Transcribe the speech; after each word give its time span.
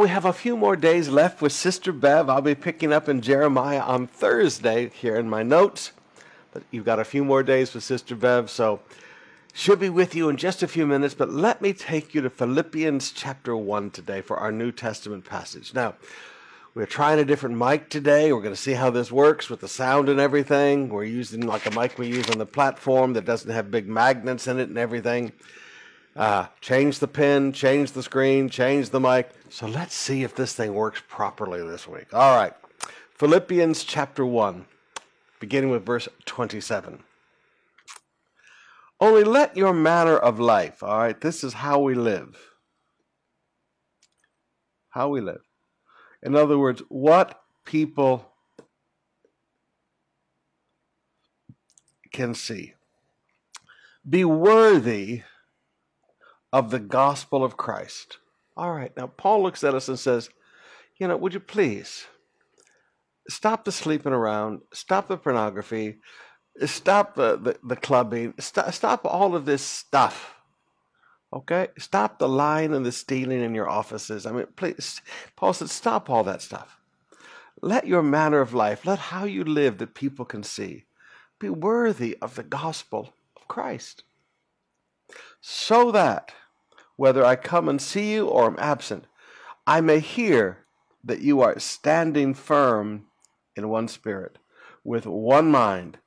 We 0.00 0.08
have 0.08 0.24
a 0.24 0.32
few 0.32 0.56
more 0.56 0.74
days 0.74 1.08
left 1.08 1.40
with 1.40 1.52
Sister 1.52 1.92
Bev. 1.92 2.28
I'll 2.28 2.42
be 2.42 2.56
picking 2.56 2.92
up 2.92 3.08
in 3.08 3.20
Jeremiah 3.20 3.80
on 3.80 4.08
Thursday 4.08 4.90
here 4.90 5.14
in 5.16 5.30
my 5.30 5.44
notes. 5.44 5.92
But 6.52 6.64
you've 6.72 6.84
got 6.84 6.98
a 6.98 7.04
few 7.04 7.24
more 7.24 7.44
days 7.44 7.72
with 7.72 7.84
Sister 7.84 8.16
Bev, 8.16 8.50
so 8.50 8.80
she'll 9.54 9.76
be 9.76 9.88
with 9.88 10.16
you 10.16 10.28
in 10.28 10.36
just 10.36 10.64
a 10.64 10.68
few 10.68 10.84
minutes. 10.84 11.14
But 11.14 11.30
let 11.30 11.62
me 11.62 11.72
take 11.72 12.12
you 12.12 12.20
to 12.22 12.28
Philippians 12.28 13.12
chapter 13.12 13.56
1 13.56 13.92
today 13.92 14.20
for 14.20 14.36
our 14.36 14.50
New 14.50 14.72
Testament 14.72 15.24
passage. 15.24 15.72
Now, 15.72 15.94
we're 16.74 16.86
trying 16.86 17.20
a 17.20 17.24
different 17.24 17.56
mic 17.56 17.88
today. 17.88 18.32
We're 18.32 18.42
going 18.42 18.54
to 18.54 18.60
see 18.60 18.72
how 18.72 18.90
this 18.90 19.12
works 19.12 19.48
with 19.48 19.60
the 19.60 19.68
sound 19.68 20.08
and 20.08 20.18
everything. 20.18 20.88
We're 20.88 21.04
using 21.04 21.46
like 21.46 21.66
a 21.66 21.70
mic 21.70 21.98
we 21.98 22.08
use 22.08 22.28
on 22.28 22.38
the 22.38 22.46
platform 22.46 23.12
that 23.12 23.24
doesn't 23.24 23.50
have 23.50 23.70
big 23.70 23.88
magnets 23.88 24.48
in 24.48 24.58
it 24.58 24.68
and 24.68 24.76
everything. 24.76 25.32
Uh, 26.16 26.46
change 26.60 27.00
the 27.00 27.08
pin, 27.08 27.52
change 27.52 27.92
the 27.92 28.02
screen, 28.02 28.48
change 28.48 28.90
the 28.90 29.00
mic. 29.00 29.30
So 29.54 29.68
let's 29.68 29.94
see 29.94 30.24
if 30.24 30.34
this 30.34 30.52
thing 30.52 30.74
works 30.74 31.00
properly 31.06 31.64
this 31.64 31.86
week. 31.86 32.12
All 32.12 32.36
right. 32.36 32.54
Philippians 33.12 33.84
chapter 33.84 34.26
1, 34.26 34.66
beginning 35.38 35.70
with 35.70 35.86
verse 35.86 36.08
27. 36.24 37.04
Only 39.00 39.22
let 39.22 39.56
your 39.56 39.72
manner 39.72 40.16
of 40.16 40.40
life, 40.40 40.82
all 40.82 40.98
right, 40.98 41.20
this 41.20 41.44
is 41.44 41.52
how 41.52 41.78
we 41.78 41.94
live. 41.94 42.36
How 44.88 45.08
we 45.08 45.20
live. 45.20 45.42
In 46.20 46.34
other 46.34 46.58
words, 46.58 46.82
what 46.88 47.40
people 47.64 48.32
can 52.12 52.34
see. 52.34 52.74
Be 54.08 54.24
worthy 54.24 55.22
of 56.52 56.72
the 56.72 56.80
gospel 56.80 57.44
of 57.44 57.56
Christ. 57.56 58.18
All 58.56 58.72
right, 58.72 58.96
now 58.96 59.08
Paul 59.08 59.42
looks 59.42 59.64
at 59.64 59.74
us 59.74 59.88
and 59.88 59.98
says, 59.98 60.30
You 60.98 61.08
know, 61.08 61.16
would 61.16 61.34
you 61.34 61.40
please 61.40 62.06
stop 63.28 63.64
the 63.64 63.72
sleeping 63.72 64.12
around, 64.12 64.60
stop 64.72 65.08
the 65.08 65.16
pornography, 65.16 65.98
stop 66.66 67.14
the, 67.14 67.36
the, 67.36 67.56
the 67.64 67.76
clubbing, 67.76 68.34
stop, 68.38 68.72
stop 68.72 69.04
all 69.04 69.34
of 69.34 69.44
this 69.44 69.62
stuff. 69.62 70.34
Okay? 71.32 71.68
Stop 71.78 72.18
the 72.18 72.28
lying 72.28 72.74
and 72.74 72.86
the 72.86 72.92
stealing 72.92 73.42
in 73.42 73.54
your 73.54 73.68
offices. 73.68 74.26
I 74.26 74.32
mean, 74.32 74.46
please, 74.56 75.00
Paul 75.36 75.52
said, 75.52 75.70
stop 75.70 76.08
all 76.08 76.22
that 76.24 76.42
stuff. 76.42 76.78
Let 77.60 77.86
your 77.86 78.02
manner 78.02 78.40
of 78.40 78.54
life, 78.54 78.84
let 78.86 78.98
how 78.98 79.24
you 79.24 79.42
live 79.42 79.78
that 79.78 79.94
people 79.94 80.24
can 80.24 80.42
see, 80.42 80.84
be 81.40 81.48
worthy 81.48 82.16
of 82.20 82.34
the 82.36 82.42
gospel 82.42 83.14
of 83.36 83.48
Christ. 83.48 84.04
So 85.40 85.90
that, 85.92 86.32
whether 86.96 87.24
I 87.24 87.36
come 87.36 87.68
and 87.68 87.80
see 87.80 88.12
you 88.12 88.26
or 88.26 88.46
am 88.46 88.56
absent, 88.58 89.06
I 89.66 89.80
may 89.80 90.00
hear 90.00 90.58
that 91.02 91.20
you 91.20 91.40
are 91.40 91.58
standing 91.58 92.34
firm 92.34 93.06
in 93.56 93.68
one 93.68 93.88
spirit, 93.88 94.38
with 94.82 95.06
one 95.06 95.50
mind 95.50 95.98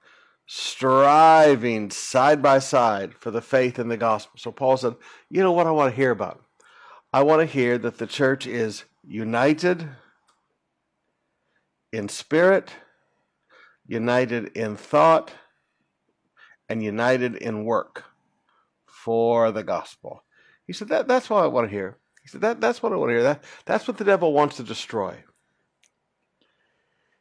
striving 0.48 1.92
side 1.92 2.42
by 2.42 2.58
side 2.58 3.14
for 3.14 3.32
the 3.32 3.42
faith 3.42 3.78
in 3.78 3.90
the 3.90 3.98
gospel. 3.98 4.34
So 4.38 4.52
Paul 4.52 4.78
said, 4.78 4.96
You 5.30 5.44
know 5.44 5.52
what 5.52 5.68
I 5.68 5.72
want 5.72 5.92
to 5.92 5.96
hear 5.96 6.12
about? 6.12 6.42
I 7.14 7.24
want 7.24 7.42
to 7.42 7.46
hear 7.46 7.78
that 7.78 7.98
the 7.98 8.08
church 8.08 8.48
is 8.48 8.86
united 9.06 9.90
in 11.92 12.10
spirit, 12.10 12.72
united 13.86 14.48
in 14.58 14.76
thought, 14.76 15.32
and 16.70 16.84
united 16.84 17.36
in 17.36 17.64
work 17.64 18.06
for 18.86 19.52
the 19.52 19.64
gospel. 19.64 20.24
He 20.68 20.74
said, 20.74 20.90
that, 20.90 21.08
That's 21.08 21.30
what 21.30 21.44
I 21.44 21.48
want 21.48 21.68
to 21.68 21.76
hear. 21.76 21.98
He 22.22 22.28
said, 22.28 22.42
that, 22.42 22.62
That's 22.62 22.84
what 22.84 22.92
I 22.92 22.98
want 22.98 23.10
to 23.10 23.14
hear. 23.14 23.24
That, 23.24 23.44
that's 23.66 23.88
what 23.88 23.98
the 23.98 24.04
devil 24.04 24.34
wants 24.34 24.58
to 24.58 24.64
destroy. 24.64 25.24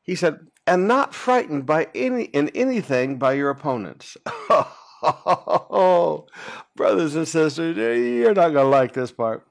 He 0.02 0.14
said, 0.14 0.40
and 0.66 0.88
not 0.88 1.14
frightened 1.14 1.64
by 1.64 1.88
any 1.94 2.24
in 2.24 2.48
anything 2.50 3.18
by 3.18 3.34
your 3.34 3.50
opponents. 3.50 4.16
brothers 6.76 7.14
and 7.14 7.28
sisters, 7.28 7.76
you're 7.76 8.34
not 8.34 8.50
going 8.50 8.64
to 8.64 8.64
like 8.64 8.92
this 8.92 9.12
part. 9.12 9.46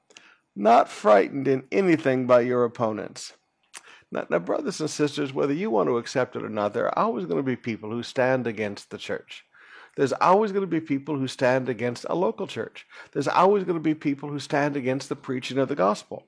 Not 0.54 0.88
frightened 0.88 1.48
in 1.48 1.64
anything 1.72 2.26
by 2.26 2.40
your 2.40 2.64
opponents. 2.64 3.32
Now, 4.12 4.26
now, 4.30 4.38
brothers 4.38 4.80
and 4.80 4.90
sisters, 4.90 5.32
whether 5.32 5.52
you 5.52 5.70
want 5.70 5.88
to 5.88 5.98
accept 5.98 6.36
it 6.36 6.44
or 6.44 6.48
not, 6.48 6.72
there 6.72 6.86
are 6.86 6.98
always 6.98 7.26
going 7.26 7.38
to 7.38 7.42
be 7.42 7.56
people 7.56 7.90
who 7.90 8.02
stand 8.02 8.46
against 8.46 8.90
the 8.90 8.98
church. 8.98 9.44
There's 9.96 10.12
always 10.12 10.52
going 10.52 10.62
to 10.62 10.66
be 10.66 10.80
people 10.80 11.18
who 11.18 11.26
stand 11.26 11.68
against 11.68 12.06
a 12.08 12.14
local 12.14 12.46
church. 12.46 12.86
There's 13.12 13.28
always 13.28 13.64
going 13.64 13.78
to 13.78 13.82
be 13.82 13.94
people 13.94 14.28
who 14.28 14.38
stand 14.38 14.76
against 14.76 15.08
the 15.08 15.16
preaching 15.16 15.58
of 15.58 15.68
the 15.68 15.74
gospel. 15.74 16.24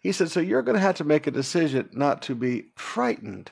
He 0.00 0.12
said, 0.12 0.30
so 0.30 0.40
you're 0.40 0.62
going 0.62 0.76
to 0.76 0.80
have 0.80 0.96
to 0.96 1.04
make 1.04 1.26
a 1.26 1.32
decision 1.32 1.90
not 1.92 2.22
to 2.22 2.34
be 2.34 2.66
frightened 2.76 3.50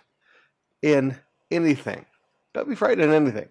in 0.82 1.18
anything. 1.50 2.06
Don't 2.54 2.68
be 2.68 2.76
frightened 2.76 3.02
in 3.02 3.12
anything. 3.12 3.48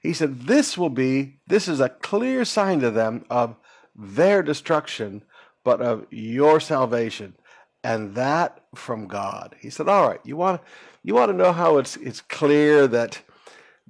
He 0.00 0.12
said, 0.12 0.42
This 0.42 0.76
will 0.76 0.90
be, 0.90 1.38
this 1.46 1.68
is 1.68 1.80
a 1.80 1.88
clear 1.88 2.44
sign 2.44 2.80
to 2.80 2.90
them 2.90 3.24
of 3.30 3.56
their 3.94 4.42
destruction, 4.42 5.22
but 5.64 5.80
of 5.80 6.06
your 6.10 6.60
salvation, 6.60 7.34
and 7.82 8.14
that 8.14 8.64
from 8.74 9.06
God. 9.06 9.56
He 9.58 9.70
said, 9.70 9.88
All 9.88 10.08
right, 10.08 10.20
you 10.24 10.36
want, 10.36 10.60
you 11.02 11.14
want 11.14 11.30
to 11.30 11.36
know 11.36 11.52
how 11.52 11.78
it's, 11.78 11.96
it's 11.96 12.20
clear 12.20 12.86
that 12.88 13.20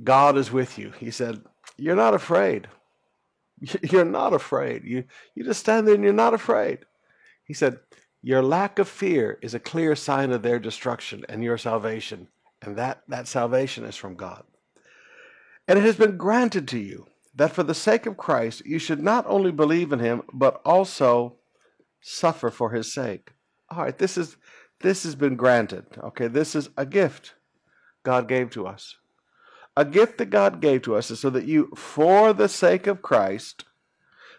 God 0.03 0.37
is 0.37 0.53
with 0.53 0.79
you. 0.79 0.93
He 0.99 1.11
said, 1.11 1.43
You're 1.77 1.97
not 1.97 2.15
afraid. 2.15 2.69
You're 3.83 4.05
not 4.05 4.33
afraid. 4.33 4.85
You, 4.85 5.05
you 5.35 5.45
just 5.45 5.61
stand 5.61 5.87
there 5.87 5.95
and 5.95 6.05
you're 6.05 6.13
not 6.13 6.35
afraid. 6.35 6.81
He 7.45 7.55
said, 7.55 7.79
Your 8.23 8.43
lack 8.43 8.79
of 8.79 8.89
fear 8.89 9.39
is 9.41 9.55
a 9.55 9.61
clear 9.61 9.97
sign 9.97 10.31
of 10.31 10.43
their 10.43 10.59
destruction 10.59 11.25
and 11.29 11.43
your 11.43 11.57
salvation. 11.57 12.29
And 12.61 12.77
that, 12.77 13.03
that 13.09 13.29
salvation 13.29 13.85
is 13.85 13.97
from 13.97 14.15
God. 14.15 14.45
And 15.69 15.79
it 15.79 15.85
has 15.85 15.97
been 15.97 16.17
granted 16.17 16.69
to 16.69 16.79
you 16.79 17.07
that 17.35 17.53
for 17.53 17.63
the 17.63 17.75
sake 17.75 18.07
of 18.07 18.17
Christ 18.17 18.65
you 18.65 18.79
should 18.79 19.03
not 19.03 19.25
only 19.27 19.53
believe 19.53 19.93
in 19.93 19.99
him, 19.99 20.23
but 20.33 20.61
also 20.65 21.37
suffer 22.01 22.51
for 22.51 22.71
his 22.71 22.93
sake. 22.93 23.33
All 23.71 23.83
right, 23.83 23.97
this 23.97 24.17
is 24.17 24.37
this 24.81 25.05
has 25.05 25.15
been 25.15 25.37
granted. 25.37 25.87
Okay, 25.99 26.29
this 26.29 26.55
is 26.55 26.69
a 26.77 26.87
gift 26.87 27.35
God 28.03 28.29
gave 28.29 28.51
to 28.51 28.67
us. 28.67 28.97
A 29.77 29.85
gift 29.85 30.19
that 30.19 30.31
God 30.31 30.61
gave 30.61 30.83
to 30.83 30.97
us 30.97 31.11
is 31.11 31.21
so 31.21 31.31
that 31.31 31.45
you, 31.45 31.71
for 31.77 32.33
the 32.33 32.49
sake 32.49 32.87
of 32.87 33.03
Christ, 33.03 33.65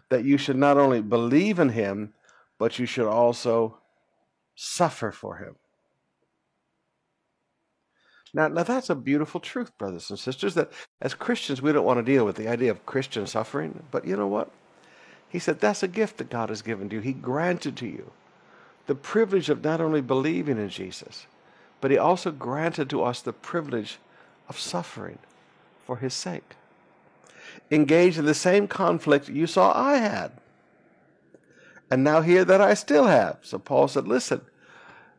that 0.10 0.24
you 0.24 0.38
should 0.38 0.58
not 0.58 0.78
only 0.78 1.02
believe 1.02 1.60
in 1.60 1.70
him, 1.70 2.14
but 2.58 2.80
you 2.80 2.86
should 2.86 3.08
also 3.08 3.78
suffer 4.56 5.12
for 5.12 5.38
him. 5.38 5.56
Now, 8.34 8.48
now 8.48 8.64
that's 8.64 8.90
a 8.90 8.96
beautiful 8.96 9.40
truth, 9.40 9.78
brothers 9.78 10.10
and 10.10 10.20
sisters, 10.20 10.56
that 10.56 10.72
as 11.02 11.14
Christians 11.14 11.62
we 11.62 11.72
don't 11.72 11.86
want 11.86 11.98
to 11.98 12.04
deal 12.12 12.26
with 12.26 12.36
the 12.36 12.48
idea 12.48 12.72
of 12.72 12.86
Christian 12.86 13.28
suffering. 13.28 13.84
But 13.92 14.06
you 14.06 14.18
know 14.18 14.28
what? 14.28 14.52
He 15.30 15.40
said 15.40 15.60
that's 15.60 15.84
a 15.84 15.88
gift 15.88 16.18
that 16.18 16.30
God 16.30 16.50
has 16.50 16.62
given 16.62 16.90
to 16.90 16.96
you. 16.96 17.02
He 17.02 17.14
granted 17.14 17.76
to 17.78 17.88
you 17.88 18.12
the 18.88 18.96
privilege 18.96 19.50
of 19.50 19.64
not 19.64 19.82
only 19.82 20.02
believing 20.02 20.58
in 20.58 20.70
Jesus, 20.70 21.28
but 21.82 21.92
He 21.92 21.98
also 21.98 22.32
granted 22.32 22.90
to 22.90 23.04
us 23.04 23.22
the 23.22 23.34
privilege 23.34 24.00
of 24.50 24.60
suffering 24.60 25.20
for 25.86 25.98
His 25.98 26.14
sake. 26.14 26.56
Engaged 27.72 28.18
in 28.18 28.26
the 28.26 28.34
same 28.34 28.68
conflict 28.68 29.30
you 29.30 29.48
saw 29.48 29.74
I 29.76 29.98
had, 29.98 30.32
and 31.90 32.04
now 32.04 32.22
hear 32.22 32.46
that 32.46 32.62
I 32.62 32.74
still 32.74 33.06
have. 33.06 33.40
So 33.42 33.58
Paul 33.60 33.88
said, 33.88 34.08
Listen, 34.08 34.42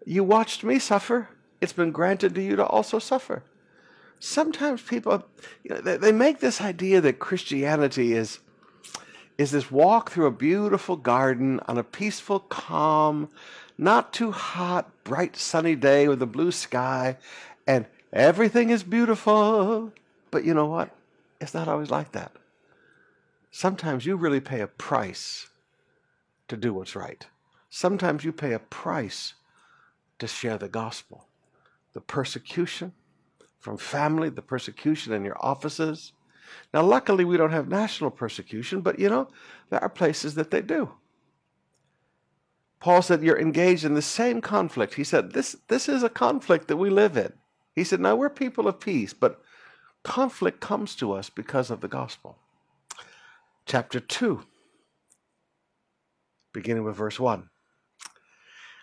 you 0.05 0.25
watched 0.25 0.65
me 0.65 0.78
suffer 0.78 1.28
it's 1.61 1.72
been 1.72 1.91
granted 1.91 2.34
to 2.34 2.43
you 2.43 2.56
to 2.56 2.65
also 2.65 2.99
suffer. 2.99 3.43
Sometimes 4.21 4.83
people, 4.83 5.25
you 5.62 5.71
know, 5.71 5.81
they, 5.81 5.97
they 5.97 6.12
make 6.12 6.41
this 6.41 6.60
idea 6.60 7.00
that 7.00 7.19
Christianity 7.19 8.12
is 8.12 8.41
is 9.37 9.53
this 9.53 9.71
walk 9.71 10.10
through 10.10 10.27
a 10.27 10.33
beautiful 10.33 10.97
garden 10.97 11.60
on 11.69 11.78
a 11.78 11.84
peaceful, 11.84 12.41
calm, 12.41 13.28
not 13.77 14.12
too 14.12 14.33
hot, 14.33 14.91
bright, 15.05 15.36
sunny 15.36 15.77
day 15.77 16.09
with 16.09 16.21
a 16.21 16.27
blue 16.27 16.51
sky, 16.51 17.16
and 17.65 17.86
everything 18.13 18.71
is 18.71 18.83
beautiful. 18.83 19.93
But 20.31 20.45
you 20.45 20.55
know 20.55 20.66
what? 20.66 20.91
It's 21.41 21.55
not 21.55 21.69
always 21.69 21.91
like 21.91 22.13
that. 22.13 22.33
Sometimes 23.51 24.05
you 24.05 24.16
really 24.16 24.41
pay 24.41 24.60
a 24.60 24.66
price 24.66 25.49
to 26.49 26.57
do 26.57 26.75
what's 26.75 26.97
right. 26.97 27.27
Sometimes 27.71 28.25
you 28.25 28.33
pay 28.33 28.53
a 28.53 28.59
price 28.59 29.34
to 30.19 30.27
share 30.27 30.59
the 30.59 30.69
gospel 30.69 31.28
the 31.95 32.01
persecution 32.03 32.93
from 33.59 33.77
family, 33.77 34.28
the 34.28 34.43
persecution 34.43 35.13
in 35.13 35.25
your 35.25 35.37
offices. 35.41 36.13
Now, 36.72 36.83
luckily, 36.83 37.25
we 37.25 37.37
don't 37.37 37.51
have 37.51 37.69
national 37.69 38.11
persecution, 38.11 38.83
but 38.83 38.99
you 38.99 39.09
know, 39.09 39.28
there 39.71 39.83
are 39.83 39.89
places 39.89 40.34
that 40.37 40.51
they 40.51 40.63
do. 40.63 40.93
Paul 42.78 43.03
said, 43.03 43.22
You're 43.22 43.41
engaged 43.41 43.84
in 43.84 43.95
the 43.95 44.03
same 44.03 44.41
conflict. 44.41 44.95
He 44.95 45.03
said, 45.03 45.33
This, 45.33 45.57
this 45.66 45.89
is 45.89 46.03
a 46.03 46.09
conflict 46.09 46.69
that 46.69 46.77
we 46.77 46.91
live 46.91 47.16
in. 47.16 47.33
He 47.74 47.84
said, 47.84 48.00
Now 48.00 48.16
we're 48.16 48.30
people 48.30 48.66
of 48.66 48.80
peace, 48.80 49.12
but 49.12 49.41
conflict 50.03 50.60
comes 50.60 50.94
to 50.97 51.12
us 51.12 51.30
because 51.30 51.70
of 51.70 51.80
the 51.80 51.88
gospel. 51.88 52.38
Chapter 53.66 54.00
2, 54.00 54.42
beginning 56.53 56.84
with 56.84 56.97
verse 56.97 57.20
1. 57.20 57.50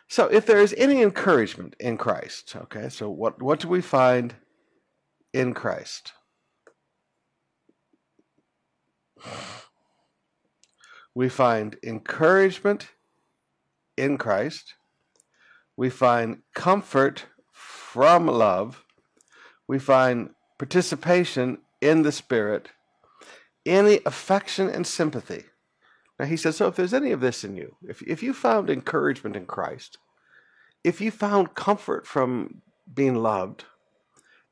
So 0.08 0.28
if 0.28 0.46
there 0.46 0.60
is 0.60 0.76
any 0.78 1.02
encouragement 1.02 1.76
in 1.80 1.98
Christ, 1.98 2.56
okay, 2.56 2.90
so 2.90 3.10
what, 3.10 3.42
what 3.42 3.60
do 3.60 3.68
we 3.68 3.82
find 3.82 4.36
in 5.34 5.54
Christ? 5.54 6.14
We 11.16 11.30
find 11.30 11.78
encouragement 11.82 12.90
in 13.98 14.18
Christ. 14.18 14.74
We 15.78 15.90
find 15.90 16.40
comfort 16.54 17.26
from 17.96 18.28
love. 18.28 18.84
We 19.70 19.80
find 19.80 20.32
participation 20.60 21.60
in 21.80 22.02
the 22.02 22.12
Spirit, 22.12 22.68
any 23.66 24.02
affection 24.06 24.70
and 24.70 24.86
sympathy. 24.86 25.46
Now 26.20 26.26
he 26.26 26.36
says, 26.36 26.58
so 26.58 26.68
if 26.68 26.76
there's 26.76 26.94
any 26.94 27.14
of 27.14 27.22
this 27.22 27.46
in 27.46 27.56
you, 27.56 27.78
if, 27.88 28.02
if 28.02 28.22
you 28.22 28.34
found 28.34 28.70
encouragement 28.70 29.38
in 29.38 29.46
Christ, 29.46 29.98
if 30.84 31.00
you 31.00 31.10
found 31.10 31.56
comfort 31.56 32.06
from 32.06 32.64
being 32.94 33.16
loved, 33.16 33.64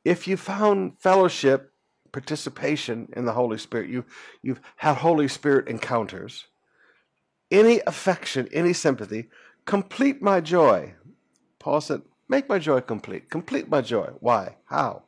if 0.06 0.25
you 0.25 0.38
found 0.38 0.98
fellowship, 1.01 1.74
participation 2.13 3.10
in 3.12 3.25
the 3.25 3.34
Holy 3.34 3.57
Spirit, 3.57 3.90
you, 3.90 4.06
you've 4.42 4.62
had 4.78 4.95
Holy 4.95 5.28
Spirit 5.28 5.68
encounters, 5.68 6.45
any 7.51 7.81
affection, 7.86 8.48
any 8.54 8.72
sympathy, 8.72 9.28
complete 9.66 10.22
my 10.22 10.40
joy. 10.40 10.94
Paul 11.60 11.81
said, 11.81 12.04
make 12.28 12.50
my 12.50 12.60
joy 12.60 12.81
complete. 12.81 13.30
Complete 13.30 13.70
my 13.70 13.81
joy. 13.81 14.12
Why? 14.20 14.58
How? 14.66 15.04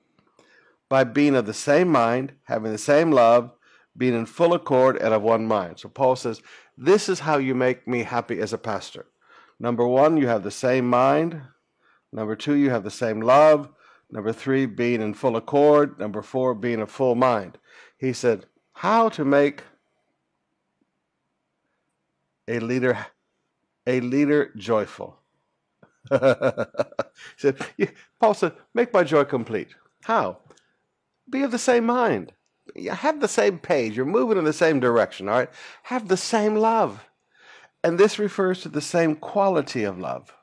By 0.90 1.04
being 1.04 1.36
of 1.36 1.46
the 1.46 1.54
same 1.54 1.90
mind, 1.90 2.34
having 2.44 2.72
the 2.72 2.78
same 2.78 3.12
love, 3.12 3.52
being 3.98 4.14
in 4.14 4.26
full 4.26 4.54
accord 4.54 4.98
and 4.98 5.14
of 5.14 5.22
one 5.22 5.48
mind. 5.48 5.80
So 5.80 5.90
Paul 5.90 6.16
says, 6.16 6.42
This 6.78 7.10
is 7.10 7.22
how 7.22 7.38
you 7.38 7.56
make 7.56 7.88
me 7.88 8.04
happy 8.04 8.40
as 8.40 8.54
a 8.54 8.58
pastor. 8.58 9.08
Number 9.60 9.88
one, 9.88 10.18
you 10.18 10.28
have 10.28 10.44
the 10.44 10.52
same 10.52 10.88
mind. 10.90 11.42
Number 12.12 12.36
two, 12.36 12.56
you 12.56 12.70
have 12.70 12.84
the 12.84 12.92
same 12.92 13.22
love. 13.22 13.70
Number 14.12 14.32
three, 14.32 14.66
being 14.66 15.02
in 15.02 15.14
full 15.14 15.36
accord. 15.36 16.00
Number 16.00 16.22
four, 16.22 16.54
being 16.54 16.82
of 16.82 16.92
full 16.92 17.16
mind. 17.16 17.58
He 17.98 18.14
said, 18.14 18.46
How 18.74 19.10
to 19.10 19.26
make 19.26 19.64
a 22.48 22.60
leader 22.60 23.08
a 23.88 24.00
leader 24.00 24.52
joyful. 24.56 25.20
He 26.10 27.38
said, 27.38 27.58
Paul 28.20 28.34
said, 28.34 28.54
make 28.74 28.94
my 28.94 29.04
joy 29.04 29.24
complete. 29.24 29.70
How? 30.04 30.38
Be 31.30 31.42
of 31.42 31.52
the 31.52 31.60
same 31.60 31.86
mind 31.86 32.34
have 32.92 33.22
the 33.22 33.28
same 33.28 33.60
page. 33.60 33.96
You're 33.96 34.06
moving 34.06 34.38
in 34.38 34.44
the 34.44 34.54
same 34.54 34.80
direction, 34.80 35.30
all 35.30 35.36
right? 35.36 35.50
Have 35.84 36.08
the 36.08 36.18
same 36.18 36.56
love. 36.56 37.06
And 37.84 37.98
this 37.98 38.18
refers 38.20 38.62
to 38.62 38.70
the 38.70 38.82
same 38.82 39.16
quality 39.16 39.84
of 39.84 40.00
love. 40.00 40.34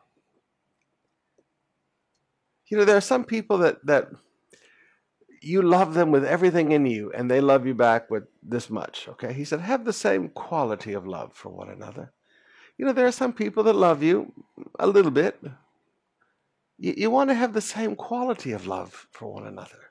You 2.68 2.78
know, 2.78 2.84
there 2.84 2.96
are 2.96 3.02
some 3.02 3.24
people 3.24 3.58
that, 3.58 3.84
that 3.86 4.08
you 5.42 5.60
love 5.60 5.94
them 5.94 6.10
with 6.10 6.24
everything 6.24 6.72
in 6.72 6.86
you, 6.86 7.12
and 7.12 7.30
they 7.30 7.40
love 7.40 7.66
you 7.66 7.74
back 7.74 8.10
with 8.10 8.24
this 8.42 8.70
much, 8.70 9.08
okay? 9.08 9.32
He 9.32 9.44
said, 9.44 9.60
have 9.60 9.84
the 9.84 9.92
same 9.92 10.28
quality 10.28 10.92
of 10.94 11.06
love 11.06 11.34
for 11.34 11.50
one 11.50 11.68
another. 11.68 12.12
You 12.78 12.86
know, 12.86 12.92
there 12.92 13.06
are 13.06 13.12
some 13.12 13.32
people 13.32 13.62
that 13.64 13.74
love 13.74 14.02
you 14.02 14.32
a 14.78 14.86
little 14.86 15.10
bit. 15.10 15.40
You, 16.78 16.94
you 16.96 17.10
want 17.10 17.30
to 17.30 17.34
have 17.34 17.52
the 17.52 17.60
same 17.60 17.96
quality 17.96 18.52
of 18.52 18.66
love 18.66 19.06
for 19.10 19.32
one 19.32 19.46
another. 19.46 19.90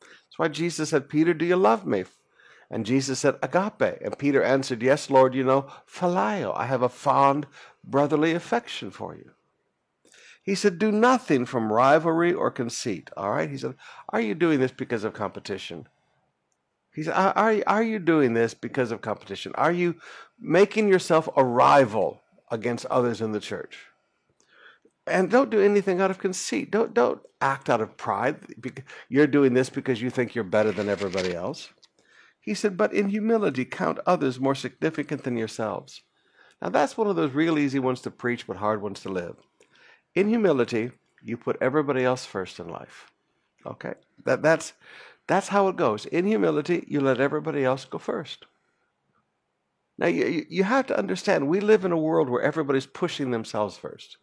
That's 0.00 0.38
why 0.38 0.48
Jesus 0.48 0.90
said, 0.90 1.08
Peter, 1.08 1.34
do 1.34 1.44
you 1.44 1.56
love 1.56 1.86
me? 1.86 2.04
And 2.70 2.86
Jesus 2.86 3.18
said, 3.18 3.36
Agape. 3.42 4.00
And 4.00 4.16
Peter 4.16 4.42
answered, 4.42 4.82
Yes, 4.82 5.10
Lord, 5.10 5.34
you 5.34 5.42
know, 5.42 5.66
phileo. 5.92 6.56
I 6.56 6.66
have 6.66 6.82
a 6.82 6.88
fond 6.88 7.46
brotherly 7.82 8.32
affection 8.32 8.90
for 8.90 9.16
you. 9.16 9.32
He 10.42 10.54
said, 10.54 10.78
Do 10.78 10.92
nothing 10.92 11.46
from 11.46 11.72
rivalry 11.72 12.32
or 12.32 12.50
conceit. 12.50 13.10
All 13.16 13.30
right? 13.30 13.50
He 13.50 13.58
said, 13.58 13.74
Are 14.10 14.20
you 14.20 14.34
doing 14.34 14.60
this 14.60 14.72
because 14.72 15.02
of 15.02 15.14
competition? 15.14 15.88
He 16.94 17.02
said, 17.02 17.14
are, 17.14 17.62
are 17.66 17.82
you 17.82 17.98
doing 17.98 18.34
this 18.34 18.54
because 18.54 18.90
of 18.90 19.00
competition? 19.00 19.52
Are 19.54 19.72
you 19.72 19.96
making 20.38 20.88
yourself 20.88 21.28
a 21.36 21.44
rival 21.44 22.20
against 22.50 22.86
others 22.86 23.20
in 23.20 23.32
the 23.32 23.40
church? 23.40 23.90
and 25.10 25.30
don't 25.30 25.50
do 25.50 25.60
anything 25.60 26.00
out 26.00 26.10
of 26.10 26.18
conceit. 26.18 26.70
Don't 26.70 26.94
don't 26.94 27.20
act 27.40 27.68
out 27.68 27.80
of 27.80 27.96
pride. 27.96 28.36
You're 29.08 29.26
doing 29.26 29.54
this 29.54 29.70
because 29.70 30.00
you 30.00 30.10
think 30.10 30.34
you're 30.34 30.44
better 30.44 30.72
than 30.72 30.88
everybody 30.88 31.34
else. 31.34 31.70
He 32.40 32.54
said, 32.54 32.76
but 32.76 32.94
in 32.94 33.10
humility, 33.10 33.64
count 33.64 33.98
others 34.06 34.40
more 34.40 34.54
significant 34.54 35.24
than 35.24 35.36
yourselves. 35.36 36.02
Now 36.62 36.70
that's 36.70 36.96
one 36.96 37.06
of 37.06 37.16
those 37.16 37.32
real 37.32 37.58
easy 37.58 37.78
ones 37.78 38.00
to 38.02 38.10
preach, 38.10 38.46
but 38.46 38.56
hard 38.56 38.80
ones 38.82 39.00
to 39.00 39.08
live. 39.08 39.36
In 40.14 40.28
humility, 40.28 40.92
you 41.22 41.36
put 41.36 41.58
everybody 41.60 42.04
else 42.04 42.24
first 42.24 42.58
in 42.60 42.68
life. 42.68 43.10
Okay, 43.66 43.94
that 44.24 44.42
that's 44.42 44.72
that's 45.30 45.48
how 45.48 45.68
it 45.68 45.76
goes. 45.76 46.06
In 46.06 46.26
humility, 46.26 46.84
you 46.88 47.00
let 47.00 47.20
everybody 47.20 47.64
else 47.64 47.84
go 47.84 47.98
first. 47.98 48.46
Now 49.96 50.08
you 50.08 50.44
you 50.48 50.64
have 50.64 50.86
to 50.88 50.98
understand, 50.98 51.46
we 51.46 51.60
live 51.60 51.84
in 51.84 51.92
a 51.92 51.98
world 51.98 52.28
where 52.28 52.42
everybody's 52.42 52.86
pushing 52.86 53.30
themselves 53.30 53.76
first. 53.76 54.16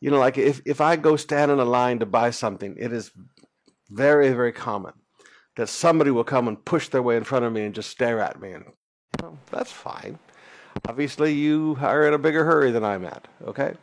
You 0.00 0.10
know, 0.10 0.18
like 0.18 0.36
if, 0.36 0.62
if 0.64 0.80
I 0.80 0.96
go 0.96 1.16
stand 1.16 1.52
in 1.52 1.60
a 1.60 1.64
line 1.64 1.98
to 2.00 2.06
buy 2.06 2.30
something, 2.30 2.74
it 2.78 2.92
is 2.92 3.12
very, 3.90 4.30
very 4.32 4.50
common 4.52 4.94
that 5.56 5.68
somebody 5.68 6.10
will 6.10 6.24
come 6.24 6.48
and 6.48 6.64
push 6.64 6.88
their 6.88 7.02
way 7.02 7.16
in 7.16 7.24
front 7.24 7.44
of 7.44 7.52
me 7.52 7.64
and 7.64 7.74
just 7.74 7.90
stare 7.90 8.18
at 8.18 8.40
me. 8.40 8.52
And 8.52 8.64
well, 9.20 9.38
that's 9.50 9.70
fine. 9.70 10.18
Obviously, 10.88 11.34
you 11.34 11.76
are 11.80 12.06
in 12.06 12.14
a 12.14 12.18
bigger 12.18 12.44
hurry 12.44 12.70
than 12.70 12.84
I'm 12.84 13.04
at, 13.04 13.28
okay? 13.46 13.74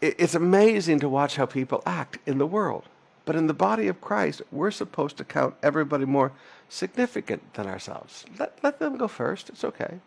It's 0.00 0.34
amazing 0.34 1.00
to 1.00 1.08
watch 1.08 1.36
how 1.36 1.46
people 1.46 1.82
act 1.84 2.18
in 2.24 2.38
the 2.38 2.46
world. 2.46 2.84
But 3.24 3.36
in 3.36 3.46
the 3.46 3.54
body 3.54 3.88
of 3.88 4.00
Christ, 4.00 4.42
we're 4.50 4.70
supposed 4.70 5.16
to 5.18 5.24
count 5.24 5.54
everybody 5.62 6.04
more 6.04 6.32
significant 6.68 7.54
than 7.54 7.66
ourselves. 7.66 8.24
Let, 8.38 8.58
let 8.62 8.78
them 8.78 8.96
go 8.96 9.08
first. 9.08 9.48
It's 9.48 9.64
okay. 9.64 10.00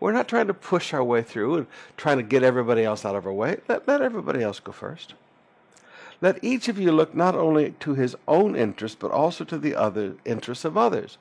We're 0.00 0.12
not 0.12 0.28
trying 0.28 0.48
to 0.48 0.54
push 0.54 0.92
our 0.92 1.04
way 1.04 1.22
through 1.22 1.56
and 1.56 1.66
trying 1.96 2.16
to 2.16 2.22
get 2.22 2.42
everybody 2.42 2.84
else 2.84 3.04
out 3.04 3.14
of 3.14 3.26
our 3.26 3.32
way. 3.32 3.60
Let, 3.68 3.86
let 3.86 4.02
everybody 4.02 4.42
else 4.42 4.58
go 4.58 4.72
first. 4.72 5.14
Let 6.20 6.42
each 6.42 6.68
of 6.68 6.78
you 6.78 6.92
look 6.92 7.14
not 7.14 7.34
only 7.34 7.72
to 7.80 7.94
his 7.94 8.16
own 8.26 8.56
interest, 8.56 8.98
but 8.98 9.10
also 9.10 9.44
to 9.44 9.58
the 9.58 9.74
other 9.74 10.14
interests 10.24 10.64
of 10.64 10.76
others. 10.76 11.18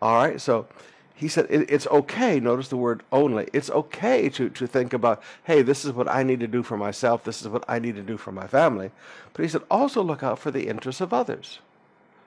All 0.00 0.16
right, 0.16 0.40
so 0.40 0.66
he 1.14 1.28
said 1.28 1.46
it, 1.48 1.70
it's 1.70 1.86
okay. 1.86 2.40
Notice 2.40 2.68
the 2.68 2.76
word 2.76 3.02
only. 3.12 3.48
It's 3.52 3.70
okay 3.70 4.28
to, 4.30 4.50
to 4.50 4.66
think 4.66 4.92
about, 4.92 5.22
hey, 5.44 5.62
this 5.62 5.84
is 5.84 5.92
what 5.92 6.08
I 6.08 6.22
need 6.22 6.40
to 6.40 6.48
do 6.48 6.62
for 6.62 6.76
myself. 6.76 7.24
This 7.24 7.40
is 7.40 7.48
what 7.48 7.64
I 7.68 7.78
need 7.78 7.94
to 7.96 8.02
do 8.02 8.16
for 8.16 8.32
my 8.32 8.46
family. 8.46 8.90
But 9.32 9.42
he 9.42 9.48
said, 9.48 9.62
also 9.70 10.02
look 10.02 10.22
out 10.22 10.38
for 10.38 10.50
the 10.50 10.66
interests 10.68 11.00
of 11.00 11.12
others. 11.12 11.60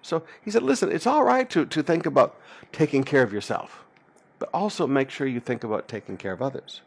So 0.01 0.23
he 0.41 0.51
said, 0.51 0.63
listen, 0.63 0.91
it's 0.91 1.07
all 1.07 1.23
right 1.23 1.49
to, 1.49 1.65
to 1.65 1.83
think 1.83 2.05
about 2.05 2.39
taking 2.71 3.03
care 3.03 3.23
of 3.23 3.33
yourself 3.33 3.83
but 4.39 4.49
also 4.53 4.87
make 4.87 5.09
sure 5.09 5.27
you 5.27 5.39
think 5.39 5.63
about 5.63 5.87
taking 5.87 6.17
care 6.17 6.33
of 6.33 6.41
others. 6.41 6.81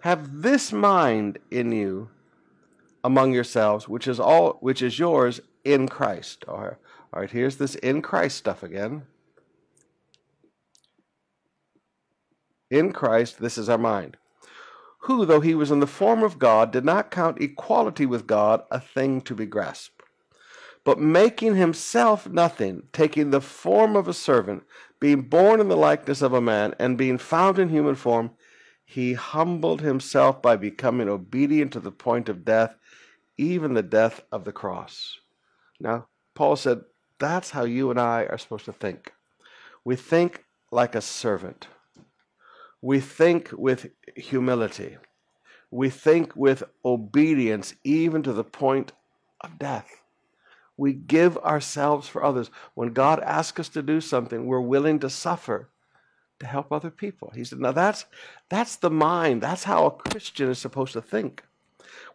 Have 0.00 0.42
this 0.42 0.72
mind 0.72 1.38
in 1.50 1.72
you 1.72 2.10
among 3.02 3.32
yourselves, 3.32 3.88
which 3.88 4.06
is 4.06 4.20
all 4.20 4.54
which 4.60 4.82
is 4.82 4.98
yours 4.98 5.40
in 5.64 5.88
Christ. 5.88 6.44
All 6.48 6.60
right, 6.60 6.76
all 7.12 7.20
right 7.20 7.30
here's 7.30 7.56
this 7.56 7.74
in 7.76 8.02
Christ 8.02 8.36
stuff 8.36 8.62
again. 8.62 9.06
In 12.74 12.92
Christ, 12.92 13.40
this 13.40 13.56
is 13.56 13.68
our 13.68 13.78
mind. 13.78 14.16
Who, 15.00 15.24
though 15.26 15.40
he 15.40 15.54
was 15.54 15.70
in 15.70 15.80
the 15.80 15.86
form 15.86 16.22
of 16.22 16.38
God, 16.38 16.72
did 16.72 16.84
not 16.84 17.10
count 17.10 17.40
equality 17.40 18.06
with 18.06 18.26
God 18.26 18.62
a 18.70 18.80
thing 18.80 19.20
to 19.22 19.34
be 19.34 19.46
grasped 19.46 19.94
but 20.84 21.00
making 21.00 21.56
himself 21.56 22.28
nothing, 22.28 22.82
taking 22.92 23.30
the 23.30 23.40
form 23.40 23.96
of 23.96 24.06
a 24.06 24.12
servant, 24.12 24.62
being 25.00 25.22
born 25.22 25.60
in 25.60 25.68
the 25.68 25.76
likeness 25.76 26.20
of 26.20 26.34
a 26.34 26.40
man, 26.40 26.74
and 26.78 26.98
being 26.98 27.18
found 27.18 27.58
in 27.58 27.70
human 27.70 27.94
form, 27.94 28.30
he 28.84 29.14
humbled 29.14 29.80
himself 29.80 30.42
by 30.42 30.56
becoming 30.56 31.08
obedient 31.08 31.72
to 31.72 31.80
the 31.80 31.90
point 31.90 32.28
of 32.28 32.44
death, 32.44 32.76
even 33.38 33.72
the 33.72 33.82
death 33.82 34.20
of 34.30 34.44
the 34.44 34.52
cross. 34.52 35.18
Now, 35.80 36.06
Paul 36.34 36.56
said, 36.56 36.82
that's 37.18 37.50
how 37.50 37.64
you 37.64 37.90
and 37.90 37.98
I 37.98 38.26
are 38.26 38.38
supposed 38.38 38.66
to 38.66 38.72
think. 38.72 39.12
We 39.84 39.96
think 39.96 40.44
like 40.70 40.94
a 40.94 41.00
servant. 41.00 41.68
We 42.84 43.00
think 43.00 43.48
with 43.50 43.86
humility. 44.14 44.98
We 45.70 45.88
think 45.88 46.36
with 46.36 46.62
obedience, 46.84 47.74
even 47.82 48.22
to 48.24 48.34
the 48.34 48.44
point 48.44 48.92
of 49.40 49.58
death. 49.58 50.02
We 50.76 50.92
give 50.92 51.38
ourselves 51.38 52.08
for 52.08 52.22
others. 52.22 52.50
When 52.74 52.92
God 52.92 53.20
asks 53.20 53.58
us 53.58 53.68
to 53.70 53.82
do 53.82 54.02
something, 54.02 54.44
we're 54.44 54.60
willing 54.60 54.98
to 54.98 55.08
suffer 55.08 55.70
to 56.40 56.46
help 56.46 56.70
other 56.70 56.90
people. 56.90 57.32
He 57.34 57.42
said, 57.42 57.58
now 57.58 57.72
that's, 57.72 58.04
that's 58.50 58.76
the 58.76 58.90
mind. 58.90 59.40
That's 59.40 59.64
how 59.64 59.86
a 59.86 59.90
Christian 59.90 60.50
is 60.50 60.58
supposed 60.58 60.92
to 60.92 61.00
think. 61.00 61.42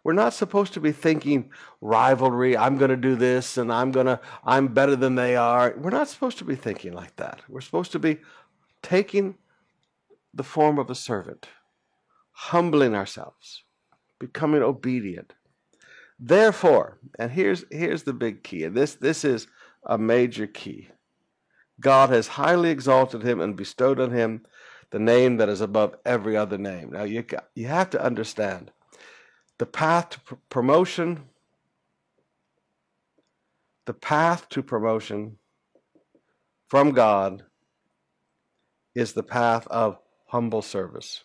We're 0.04 0.12
not 0.12 0.34
supposed 0.34 0.74
to 0.74 0.80
be 0.80 0.92
thinking 0.92 1.50
rivalry, 1.80 2.56
I'm 2.56 2.78
going 2.78 2.92
to 2.92 2.96
do 2.96 3.16
this 3.16 3.56
and 3.56 3.72
I'm 3.72 3.90
going 3.90 4.06
to, 4.06 4.20
I'm 4.44 4.68
better 4.68 4.94
than 4.94 5.16
they 5.16 5.34
are. 5.34 5.74
We're 5.76 5.90
not 5.90 6.06
supposed 6.06 6.38
to 6.38 6.44
be 6.44 6.54
thinking 6.54 6.92
like 6.92 7.16
that. 7.16 7.40
We're 7.48 7.60
supposed 7.60 7.90
to 7.90 7.98
be 7.98 8.18
taking 8.82 9.34
the 10.34 10.42
form 10.42 10.78
of 10.78 10.90
a 10.90 10.94
servant, 10.94 11.48
humbling 12.32 12.94
ourselves, 12.94 13.64
becoming 14.18 14.62
obedient. 14.62 15.34
Therefore, 16.18 16.98
and 17.18 17.30
here's 17.30 17.64
here's 17.70 18.02
the 18.02 18.12
big 18.12 18.42
key, 18.42 18.64
and 18.64 18.76
this 18.76 18.94
this 18.94 19.24
is 19.24 19.46
a 19.84 19.96
major 19.96 20.46
key. 20.46 20.88
God 21.80 22.10
has 22.10 22.28
highly 22.28 22.70
exalted 22.70 23.22
him 23.22 23.40
and 23.40 23.56
bestowed 23.56 23.98
on 23.98 24.10
him 24.10 24.44
the 24.90 24.98
name 24.98 25.38
that 25.38 25.48
is 25.48 25.62
above 25.62 25.96
every 26.04 26.36
other 26.36 26.58
name. 26.58 26.90
Now 26.90 27.04
you 27.04 27.24
you 27.54 27.66
have 27.68 27.90
to 27.90 28.04
understand 28.04 28.70
the 29.58 29.66
path 29.66 30.10
to 30.10 30.20
pr- 30.20 30.34
promotion 30.48 31.24
the 33.86 33.94
path 33.94 34.48
to 34.50 34.62
promotion 34.62 35.36
from 36.68 36.92
God 36.92 37.42
is 38.94 39.14
the 39.14 39.22
path 39.22 39.66
of 39.66 39.98
humble 40.30 40.62
service. 40.62 41.24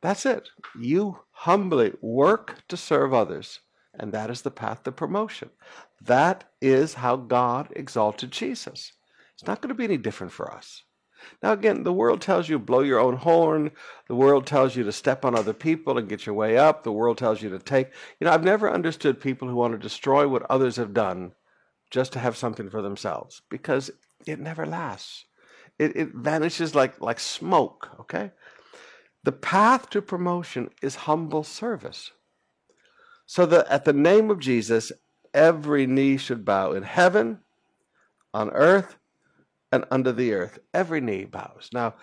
That's 0.00 0.26
it. 0.26 0.50
You 0.78 1.20
humbly 1.30 1.94
work 2.00 2.62
to 2.68 2.76
serve 2.76 3.12
others, 3.12 3.60
and 3.98 4.12
that 4.12 4.30
is 4.30 4.42
the 4.42 4.50
path 4.50 4.84
to 4.84 4.92
promotion. 4.92 5.50
That 6.00 6.44
is 6.60 6.94
how 6.94 7.16
God 7.16 7.72
exalted 7.74 8.30
Jesus. 8.30 8.92
It's 9.34 9.46
not 9.46 9.60
going 9.60 9.70
to 9.70 9.74
be 9.74 9.84
any 9.84 9.96
different 9.96 10.32
for 10.32 10.52
us. 10.52 10.84
Now, 11.42 11.52
again, 11.52 11.82
the 11.82 11.92
world 11.92 12.20
tells 12.20 12.48
you 12.48 12.58
blow 12.58 12.80
your 12.80 13.00
own 13.00 13.16
horn. 13.16 13.72
The 14.06 14.14
world 14.14 14.46
tells 14.46 14.76
you 14.76 14.84
to 14.84 14.92
step 14.92 15.24
on 15.24 15.34
other 15.34 15.52
people 15.52 15.98
and 15.98 16.08
get 16.08 16.26
your 16.26 16.34
way 16.34 16.56
up. 16.56 16.84
The 16.84 16.92
world 16.92 17.18
tells 17.18 17.42
you 17.42 17.48
to 17.50 17.58
take. 17.58 17.88
You 18.20 18.26
know, 18.26 18.32
I've 18.32 18.44
never 18.44 18.70
understood 18.70 19.20
people 19.20 19.48
who 19.48 19.56
want 19.56 19.72
to 19.72 19.78
destroy 19.78 20.28
what 20.28 20.48
others 20.48 20.76
have 20.76 20.94
done 20.94 21.32
just 21.90 22.12
to 22.12 22.18
have 22.18 22.36
something 22.36 22.70
for 22.70 22.82
themselves 22.82 23.42
because 23.48 23.90
it 24.26 24.38
never 24.38 24.66
lasts. 24.66 25.24
It, 25.78 25.96
it 25.96 26.14
vanishes 26.14 26.74
like, 26.74 27.00
like 27.00 27.20
smoke, 27.20 27.90
okay? 28.00 28.32
The 29.24 29.32
path 29.32 29.90
to 29.90 30.02
promotion 30.02 30.70
is 30.82 30.94
humble 30.94 31.44
service. 31.44 32.12
So 33.26 33.46
that 33.46 33.68
at 33.68 33.84
the 33.84 33.92
name 33.92 34.30
of 34.30 34.38
Jesus, 34.38 34.90
every 35.34 35.86
knee 35.86 36.16
should 36.16 36.44
bow 36.44 36.72
in 36.72 36.82
heaven, 36.82 37.40
on 38.32 38.50
earth, 38.50 38.96
and 39.70 39.84
under 39.90 40.12
the 40.12 40.32
earth. 40.32 40.58
Every 40.72 41.00
knee 41.00 41.24
bows. 41.24 41.68
Now, 41.72 41.94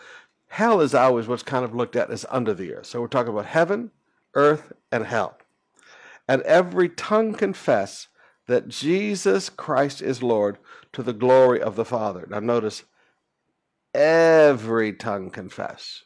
hell 0.47 0.81
is 0.81 0.93
always 0.93 1.27
what's 1.27 1.43
kind 1.43 1.65
of 1.65 1.75
looked 1.75 1.95
at 1.95 2.11
as 2.11 2.25
under 2.29 2.53
the 2.53 2.75
earth. 2.75 2.85
So 2.85 3.01
we're 3.01 3.07
talking 3.07 3.33
about 3.33 3.47
heaven, 3.47 3.91
earth, 4.35 4.71
and 4.91 5.05
hell. 5.05 5.37
And 6.27 6.41
every 6.43 6.89
tongue 6.89 7.33
confess 7.33 8.07
that 8.47 8.67
Jesus 8.67 9.49
Christ 9.49 10.01
is 10.01 10.21
Lord 10.21 10.57
to 10.93 11.03
the 11.03 11.13
glory 11.13 11.61
of 11.61 11.75
the 11.75 11.85
Father. 11.85 12.27
Now, 12.29 12.39
notice 12.39 12.83
every 13.93 14.93
tongue 14.93 15.29
confess, 15.29 16.03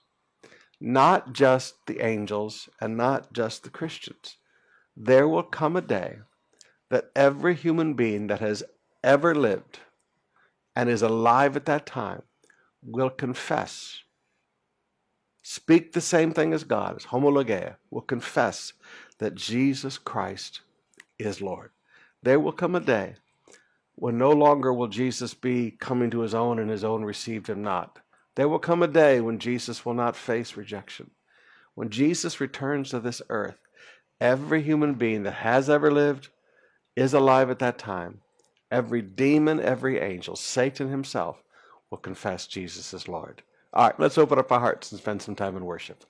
not 0.79 1.33
just 1.33 1.75
the 1.85 2.05
angels 2.05 2.69
and 2.79 2.95
not 2.95 3.33
just 3.33 3.63
the 3.63 3.69
Christians. 3.69 4.37
There 4.95 5.27
will 5.27 5.43
come 5.43 5.75
a 5.75 5.81
day 5.81 6.19
that 6.89 7.11
every 7.15 7.55
human 7.55 7.93
being 7.93 8.27
that 8.27 8.39
has 8.39 8.63
ever 9.03 9.35
lived 9.35 9.79
and 10.75 10.89
is 10.89 11.01
alive 11.01 11.55
at 11.55 11.65
that 11.65 11.85
time 11.85 12.21
will 12.81 13.09
confess, 13.09 13.99
speak 15.43 15.91
the 15.91 16.01
same 16.01 16.31
thing 16.31 16.53
as 16.53 16.63
God, 16.63 16.95
as 16.95 17.05
homologia, 17.05 17.75
will 17.91 18.01
confess 18.01 18.73
that 19.17 19.35
Jesus 19.35 19.97
Christ 19.97 20.61
is 21.17 21.41
Lord. 21.41 21.71
There 22.23 22.39
will 22.39 22.51
come 22.51 22.75
a 22.75 22.79
day 22.79 23.15
when 23.95 24.17
no 24.17 24.31
longer 24.31 24.73
will 24.73 24.87
Jesus 24.87 25.33
be 25.33 25.71
coming 25.71 26.09
to 26.11 26.21
his 26.21 26.33
own 26.33 26.59
and 26.59 26.69
his 26.69 26.83
own 26.83 27.03
received 27.03 27.47
him 27.47 27.61
not. 27.61 27.99
There 28.35 28.47
will 28.47 28.59
come 28.59 28.83
a 28.83 28.87
day 28.87 29.19
when 29.21 29.39
Jesus 29.39 29.85
will 29.85 29.93
not 29.93 30.15
face 30.15 30.55
rejection. 30.55 31.11
When 31.75 31.89
Jesus 31.89 32.39
returns 32.39 32.89
to 32.89 32.99
this 32.99 33.21
earth, 33.29 33.57
every 34.19 34.61
human 34.61 34.95
being 34.95 35.23
that 35.23 35.31
has 35.35 35.69
ever 35.69 35.91
lived 35.91 36.29
is 36.95 37.13
alive 37.13 37.49
at 37.49 37.59
that 37.59 37.77
time 37.77 38.21
Every 38.71 39.01
demon, 39.01 39.59
every 39.59 39.99
angel, 39.99 40.35
Satan 40.35 40.89
himself 40.89 41.41
will 41.89 41.97
confess 41.97 42.45
Jesus 42.45 42.93
is 42.93 43.07
Lord. 43.07 43.41
All 43.73 43.87
right, 43.87 43.99
let's 43.99 44.17
open 44.17 44.37
up 44.37 44.51
our 44.51 44.59
hearts 44.59 44.91
and 44.91 45.01
spend 45.01 45.21
some 45.21 45.35
time 45.35 45.57
in 45.57 45.65
worship. 45.65 46.03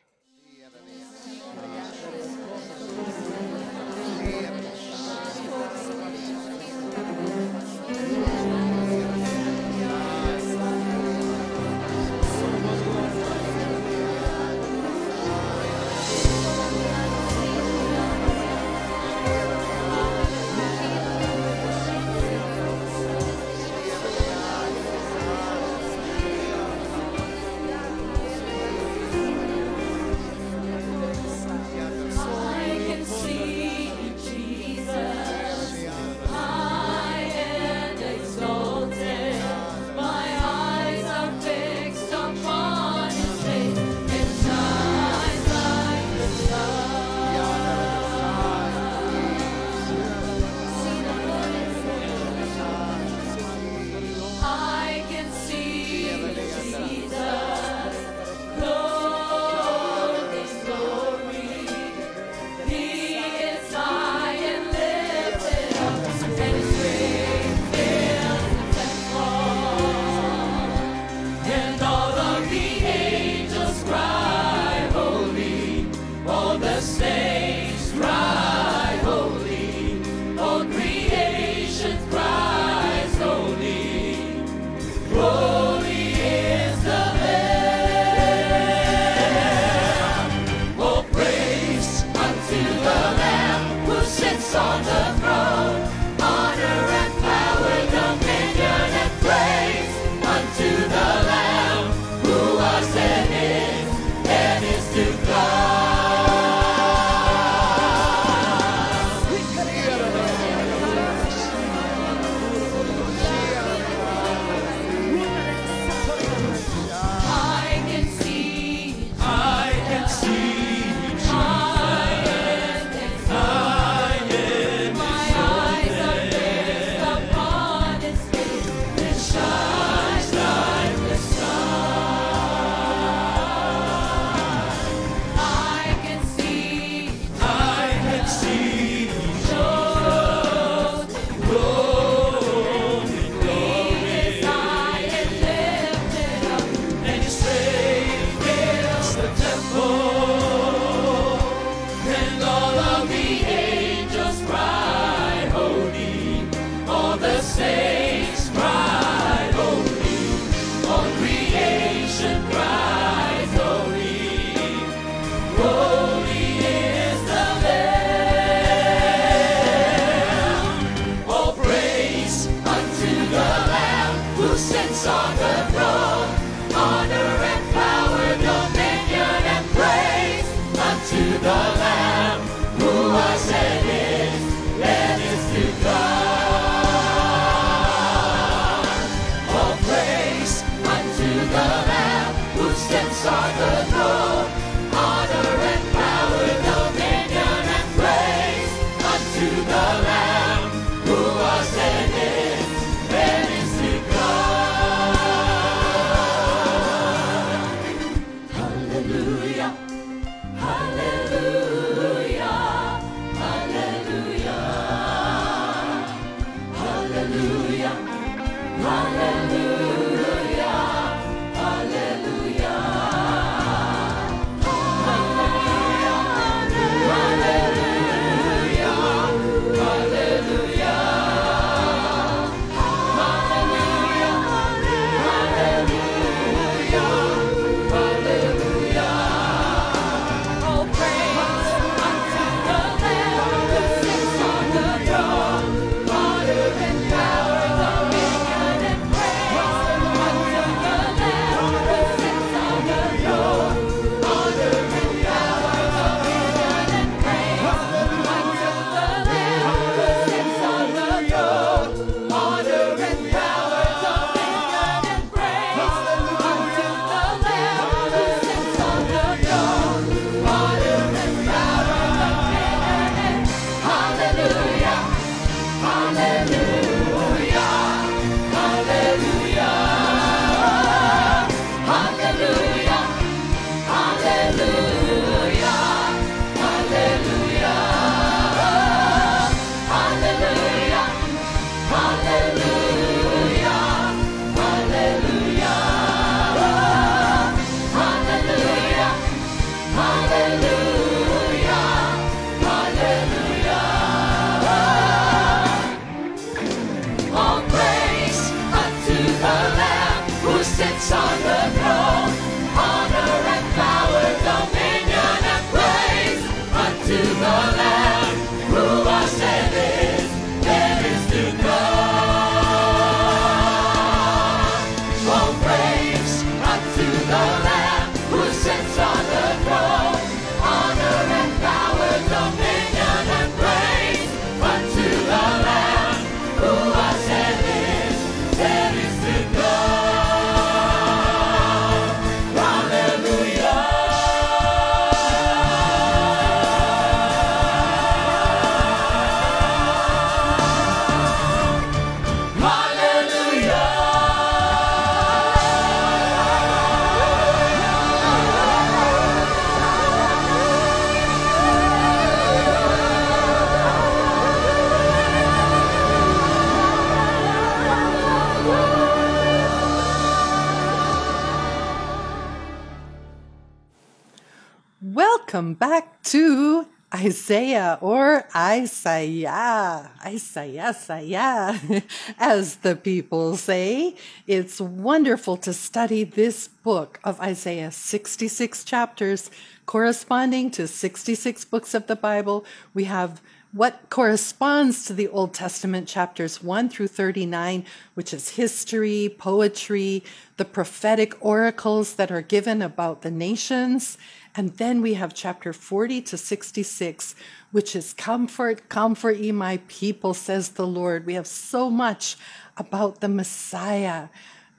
Isaiah 377.50 377.98
or 378.00 378.46
Isaiah, 378.56 380.12
Isaiah, 380.24 380.90
Isaiah, 380.90 381.82
as 382.38 382.76
the 382.76 382.96
people 382.96 383.58
say. 383.58 384.16
It's 384.46 384.80
wonderful 384.80 385.58
to 385.58 385.74
study 385.74 386.24
this 386.24 386.68
book 386.68 387.20
of 387.24 387.42
Isaiah, 387.42 387.90
66 387.90 388.84
chapters 388.84 389.50
corresponding 389.88 390.70
to 390.70 390.88
66 390.88 391.66
books 391.66 391.96
of 391.96 392.06
the 392.06 392.16
Bible. 392.16 392.66
We 392.94 393.06
have 393.06 393.42
what 393.72 394.10
corresponds 394.12 395.06
to 395.06 395.14
the 395.14 395.28
Old 395.28 395.56
Testament 395.56 396.08
chapters 396.08 396.62
1 396.62 396.90
through 396.90 397.08
39, 397.08 397.84
which 398.14 398.32
is 398.32 398.50
history, 398.50 399.36
poetry, 399.40 400.24
the 400.58 400.66
prophetic 400.66 401.34
oracles 401.44 402.14
that 402.14 402.32
are 402.32 402.44
given 402.44 402.84
about 402.84 403.24
the 403.24 403.32
nations. 403.32 404.20
And 404.56 404.78
then 404.78 405.02
we 405.02 405.14
have 405.14 405.34
chapter 405.34 405.74
40 405.74 406.22
to 406.24 406.38
66, 406.38 407.36
which 407.72 407.96
is 407.96 408.14
comfort, 408.14 408.90
comfort 408.90 409.38
ye 409.38 409.52
my 409.52 409.78
people, 409.88 410.34
says 410.34 410.70
the 410.70 410.88
Lord. 410.88 411.26
We 411.26 411.36
have 411.36 411.48
so 411.48 411.90
much 411.90 412.36
about 412.76 413.22
the 413.22 413.30
Messiah. 413.30 414.30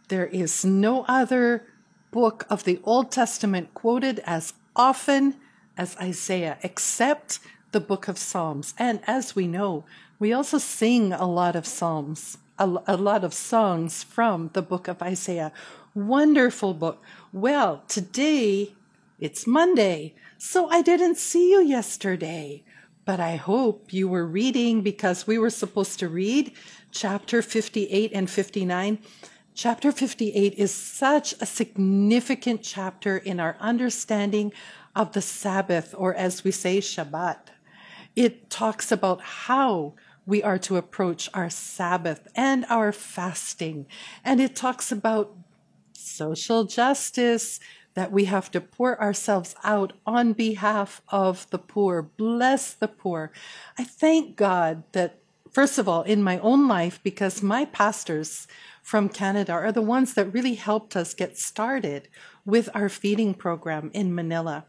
There 0.09 0.27
is 0.27 0.65
no 0.65 1.05
other 1.07 1.67
book 2.11 2.47
of 2.51 2.65
the 2.65 2.81
Old 2.85 3.13
Testament 3.13 3.73
quoted 3.75 4.21
as 4.21 4.55
often 4.75 5.37
as 5.77 5.97
Isaiah, 5.99 6.59
except 6.63 7.39
the 7.73 7.81
book 7.81 8.09
of 8.09 8.19
Psalms. 8.19 8.75
And 8.77 9.01
as 9.07 9.37
we 9.37 9.47
know, 9.47 9.85
we 10.19 10.33
also 10.33 10.59
sing 10.59 11.13
a 11.13 11.27
lot 11.27 11.55
of 11.55 11.67
Psalms, 11.67 12.39
a, 12.59 12.69
a 12.87 12.97
lot 12.97 13.25
of 13.25 13.33
songs 13.33 14.03
from 14.03 14.51
the 14.53 14.63
book 14.63 14.89
of 14.89 15.01
Isaiah. 15.01 15.53
Wonderful 15.95 16.75
book. 16.75 17.03
Well, 17.33 17.83
today 17.89 18.75
it's 19.21 19.47
Monday, 19.47 20.15
so 20.39 20.69
I 20.69 20.81
didn't 20.81 21.19
see 21.19 21.51
you 21.51 21.61
yesterday. 21.61 22.65
But 23.05 23.21
I 23.21 23.37
hope 23.37 23.93
you 23.93 24.09
were 24.09 24.27
reading 24.27 24.83
because 24.83 25.27
we 25.27 25.39
were 25.39 25.51
supposed 25.51 25.99
to 25.99 26.09
read 26.09 26.53
chapter 26.91 27.43
58 27.43 28.13
and 28.15 28.31
59. 28.31 28.99
Chapter 29.53 29.93
58 29.93 30.55
is 30.55 30.73
such 30.73 31.35
a 31.41 31.47
significant 31.47 32.63
chapter 32.63 33.19
in 33.19 33.41
our 33.41 33.57
understanding 33.61 34.53
of 34.97 35.13
the 35.13 35.21
Sabbath, 35.21 35.95
or 35.97 36.15
as 36.15 36.43
we 36.45 36.51
say, 36.51 36.79
Shabbat. 36.79 37.49
It 38.17 38.49
talks 38.49 38.91
about 38.91 39.21
how 39.21 39.95
we 40.25 40.43
are 40.43 40.59
to 40.59 40.77
approach 40.77 41.29
our 41.35 41.51
Sabbath 41.51 42.27
and 42.35 42.65
our 42.71 42.93
fasting. 42.93 43.87
And 44.25 44.41
it 44.41 44.57
talks 44.57 44.91
about 44.91 45.37
social 45.93 46.65
justice, 46.65 47.61
that 47.95 48.13
we 48.13 48.27
have 48.27 48.51
to 48.53 48.61
pour 48.61 49.01
ourselves 49.01 49.55
out 49.65 49.93
on 50.07 50.33
behalf 50.33 51.03
of 51.09 51.49
the 51.51 51.59
poor. 51.59 52.03
Bless 52.03 52.73
the 52.73 52.89
poor. 52.89 53.33
I 53.79 53.85
thank 53.85 54.37
God 54.37 54.85
that, 54.93 55.19
first 55.51 55.79
of 55.79 55.89
all, 55.89 56.03
in 56.03 56.23
my 56.23 56.39
own 56.39 56.69
life, 56.69 57.01
because 57.03 57.43
my 57.43 57.65
pastors 57.65 58.47
from 58.83 59.09
Canada 59.09 59.53
are 59.53 59.73
the 59.73 59.83
ones 59.83 60.15
that 60.15 60.33
really 60.33 60.55
helped 60.55 60.97
us 60.97 61.15
get 61.15 61.37
started 61.37 62.09
with 62.45 62.69
our 62.75 62.89
feeding 62.89 63.35
program 63.35 63.91
in 63.93 64.15
Manila. 64.15 64.65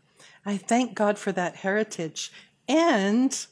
I 0.46 0.58
thank 0.58 0.96
God 0.96 1.18
for 1.18 1.32
that 1.32 1.58
heritage. 1.58 2.32
And 2.68 3.46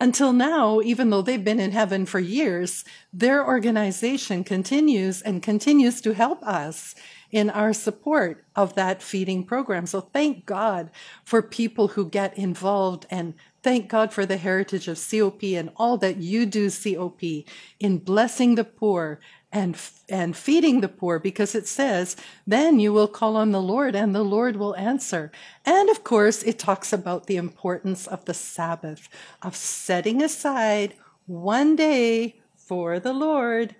until 0.00 0.32
now, 0.32 0.80
even 0.80 1.10
though 1.10 1.22
they've 1.22 1.44
been 1.44 1.60
in 1.60 1.72
heaven 1.72 2.04
for 2.06 2.20
years, 2.20 2.84
their 3.12 3.46
organization 3.46 4.44
continues 4.44 5.22
and 5.22 5.42
continues 5.42 6.00
to 6.02 6.14
help 6.14 6.42
us 6.42 6.94
in 7.34 7.50
our 7.50 7.72
support 7.72 8.44
of 8.54 8.76
that 8.76 9.02
feeding 9.02 9.42
program. 9.42 9.86
So 9.86 10.00
thank 10.00 10.46
God 10.46 10.88
for 11.24 11.42
people 11.42 11.88
who 11.88 12.08
get 12.08 12.38
involved 12.38 13.06
and 13.10 13.34
thank 13.60 13.88
God 13.88 14.12
for 14.12 14.24
the 14.24 14.36
heritage 14.36 14.86
of 14.86 15.04
COP 15.10 15.42
and 15.42 15.72
all 15.74 15.98
that 15.98 16.18
you 16.18 16.46
do, 16.46 16.70
COP, 16.70 17.44
in 17.80 17.98
blessing 17.98 18.54
the 18.54 18.62
poor 18.62 19.18
and 19.50 19.76
and 20.08 20.36
feeding 20.36 20.80
the 20.80 20.88
poor 20.88 21.18
because 21.18 21.56
it 21.56 21.66
says 21.66 22.14
then 22.46 22.78
you 22.78 22.92
will 22.92 23.08
call 23.08 23.36
on 23.36 23.50
the 23.50 23.60
Lord 23.60 23.96
and 23.96 24.14
the 24.14 24.22
Lord 24.22 24.54
will 24.54 24.76
answer. 24.76 25.32
And 25.66 25.90
of 25.90 26.04
course 26.04 26.44
it 26.44 26.60
talks 26.60 26.92
about 26.92 27.26
the 27.26 27.36
importance 27.36 28.06
of 28.06 28.26
the 28.26 28.34
Sabbath 28.34 29.08
of 29.42 29.56
setting 29.56 30.22
aside 30.22 30.94
one 31.26 31.74
day 31.74 32.36
for 32.54 33.00
the 33.00 33.12
Lord. 33.12 33.74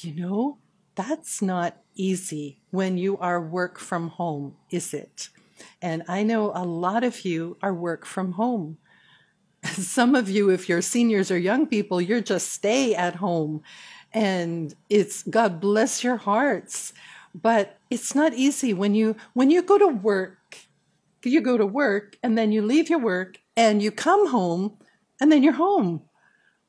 You 0.00 0.14
know, 0.14 0.58
that's 0.96 1.40
not 1.40 1.76
easy 1.94 2.58
when 2.70 2.98
you 2.98 3.16
are 3.18 3.40
work 3.40 3.78
from 3.78 4.08
home, 4.08 4.56
is 4.70 4.92
it? 4.92 5.28
And 5.80 6.02
I 6.08 6.22
know 6.22 6.52
a 6.54 6.64
lot 6.64 7.04
of 7.04 7.24
you 7.24 7.56
are 7.62 7.72
work 7.72 8.04
from 8.04 8.32
home. 8.32 8.78
Some 9.64 10.14
of 10.14 10.28
you, 10.28 10.50
if 10.50 10.68
you're 10.68 10.82
seniors 10.82 11.30
or 11.30 11.38
young 11.38 11.66
people, 11.66 12.00
you're 12.00 12.20
just 12.20 12.52
stay 12.52 12.94
at 12.94 13.16
home 13.16 13.62
and 14.12 14.74
it's 14.88 15.22
God 15.22 15.60
bless 15.60 16.02
your 16.02 16.16
hearts. 16.16 16.92
But 17.34 17.78
it's 17.90 18.14
not 18.14 18.32
easy 18.32 18.72
when 18.72 18.94
you 18.94 19.16
when 19.34 19.50
you 19.50 19.62
go 19.62 19.78
to 19.78 19.88
work, 19.88 20.58
you 21.22 21.40
go 21.40 21.58
to 21.58 21.66
work 21.66 22.16
and 22.22 22.36
then 22.36 22.52
you 22.52 22.62
leave 22.62 22.88
your 22.88 22.98
work 22.98 23.38
and 23.56 23.82
you 23.82 23.90
come 23.90 24.28
home 24.28 24.78
and 25.20 25.30
then 25.30 25.42
you're 25.42 25.52
home. 25.52 26.02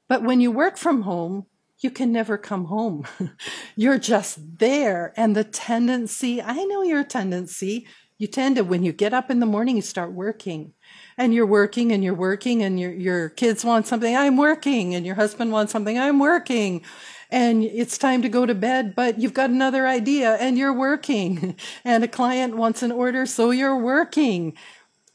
But 0.10 0.24
when 0.24 0.42
you 0.42 0.52
work 0.52 0.78
from 0.78 1.04
home, 1.04 1.46
you 1.80 1.92
can 1.92 2.12
never 2.12 2.38
come 2.38 2.66
home. 2.66 3.06
you're 3.76 4.00
just 4.00 4.60
there. 4.60 5.14
And 5.16 5.36
the 5.36 5.44
tendency, 5.44 6.42
I 6.42 6.64
know 6.64 6.82
your 6.82 7.04
tendency, 7.04 7.88
you 8.18 8.28
tend 8.28 8.56
to, 8.56 8.64
when 8.64 8.84
you 8.84 8.92
get 8.92 9.14
up 9.14 9.30
in 9.30 9.40
the 9.40 9.46
morning, 9.46 9.76
you 9.76 9.84
start 9.84 10.12
working 10.12 10.74
and 11.18 11.34
you're 11.34 11.46
working 11.46 11.92
and 11.92 12.04
you're 12.04 12.16
working 12.16 12.64
and 12.64 12.80
your, 12.80 12.92
your 12.92 13.30
kids 13.30 13.64
want 13.64 13.86
something, 13.86 14.16
I'm 14.16 14.38
working. 14.38 14.96
And 14.96 15.06
your 15.06 15.16
husband 15.16 15.52
wants 15.52 15.72
something, 15.72 16.00
I'm 16.00 16.18
working 16.18 16.84
and 17.30 17.64
it's 17.64 17.98
time 17.98 18.22
to 18.22 18.30
go 18.30 18.46
to 18.46 18.56
bed, 18.56 18.96
but 18.96 19.20
you've 19.20 19.34
got 19.34 19.50
another 19.50 19.86
idea 19.88 20.36
and 20.36 20.58
you're 20.58 20.74
working. 20.74 21.58
and 21.84 22.04
a 22.04 22.08
client 22.08 22.56
wants 22.56 22.82
an 22.84 22.92
order, 22.92 23.26
so 23.26 23.52
you're 23.52 23.78
working. 23.78 24.56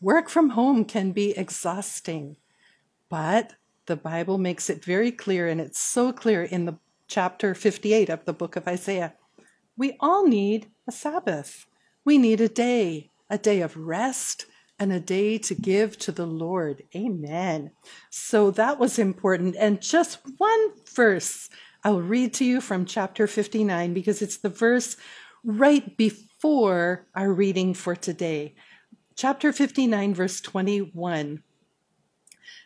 Work 0.00 0.28
from 0.28 0.50
home 0.50 0.84
can 0.84 1.12
be 1.12 1.36
exhausting, 1.36 2.36
but 3.08 3.54
the 3.86 3.96
Bible 3.96 4.38
makes 4.38 4.70
it 4.70 4.84
very 4.84 5.12
clear, 5.12 5.48
and 5.48 5.60
it's 5.60 5.80
so 5.80 6.12
clear 6.12 6.42
in 6.42 6.66
the 6.66 6.78
chapter 7.08 7.54
58 7.54 8.08
of 8.08 8.24
the 8.24 8.32
book 8.32 8.56
of 8.56 8.68
Isaiah. 8.68 9.14
We 9.76 9.96
all 10.00 10.26
need 10.26 10.70
a 10.88 10.92
Sabbath. 10.92 11.66
We 12.04 12.18
need 12.18 12.40
a 12.40 12.48
day, 12.48 13.10
a 13.28 13.38
day 13.38 13.60
of 13.60 13.76
rest, 13.76 14.46
and 14.78 14.92
a 14.92 15.00
day 15.00 15.38
to 15.38 15.54
give 15.54 15.98
to 15.98 16.12
the 16.12 16.26
Lord. 16.26 16.82
Amen. 16.94 17.70
So 18.10 18.50
that 18.52 18.78
was 18.78 18.98
important. 18.98 19.56
And 19.58 19.80
just 19.80 20.18
one 20.38 20.70
verse 20.94 21.48
I'll 21.84 22.00
read 22.00 22.32
to 22.34 22.44
you 22.44 22.60
from 22.60 22.84
chapter 22.84 23.26
59 23.26 23.92
because 23.92 24.22
it's 24.22 24.36
the 24.36 24.48
verse 24.48 24.96
right 25.44 25.96
before 25.96 27.06
our 27.14 27.32
reading 27.32 27.74
for 27.74 27.96
today. 27.96 28.54
Chapter 29.16 29.52
59, 29.52 30.14
verse 30.14 30.40
21. 30.40 31.42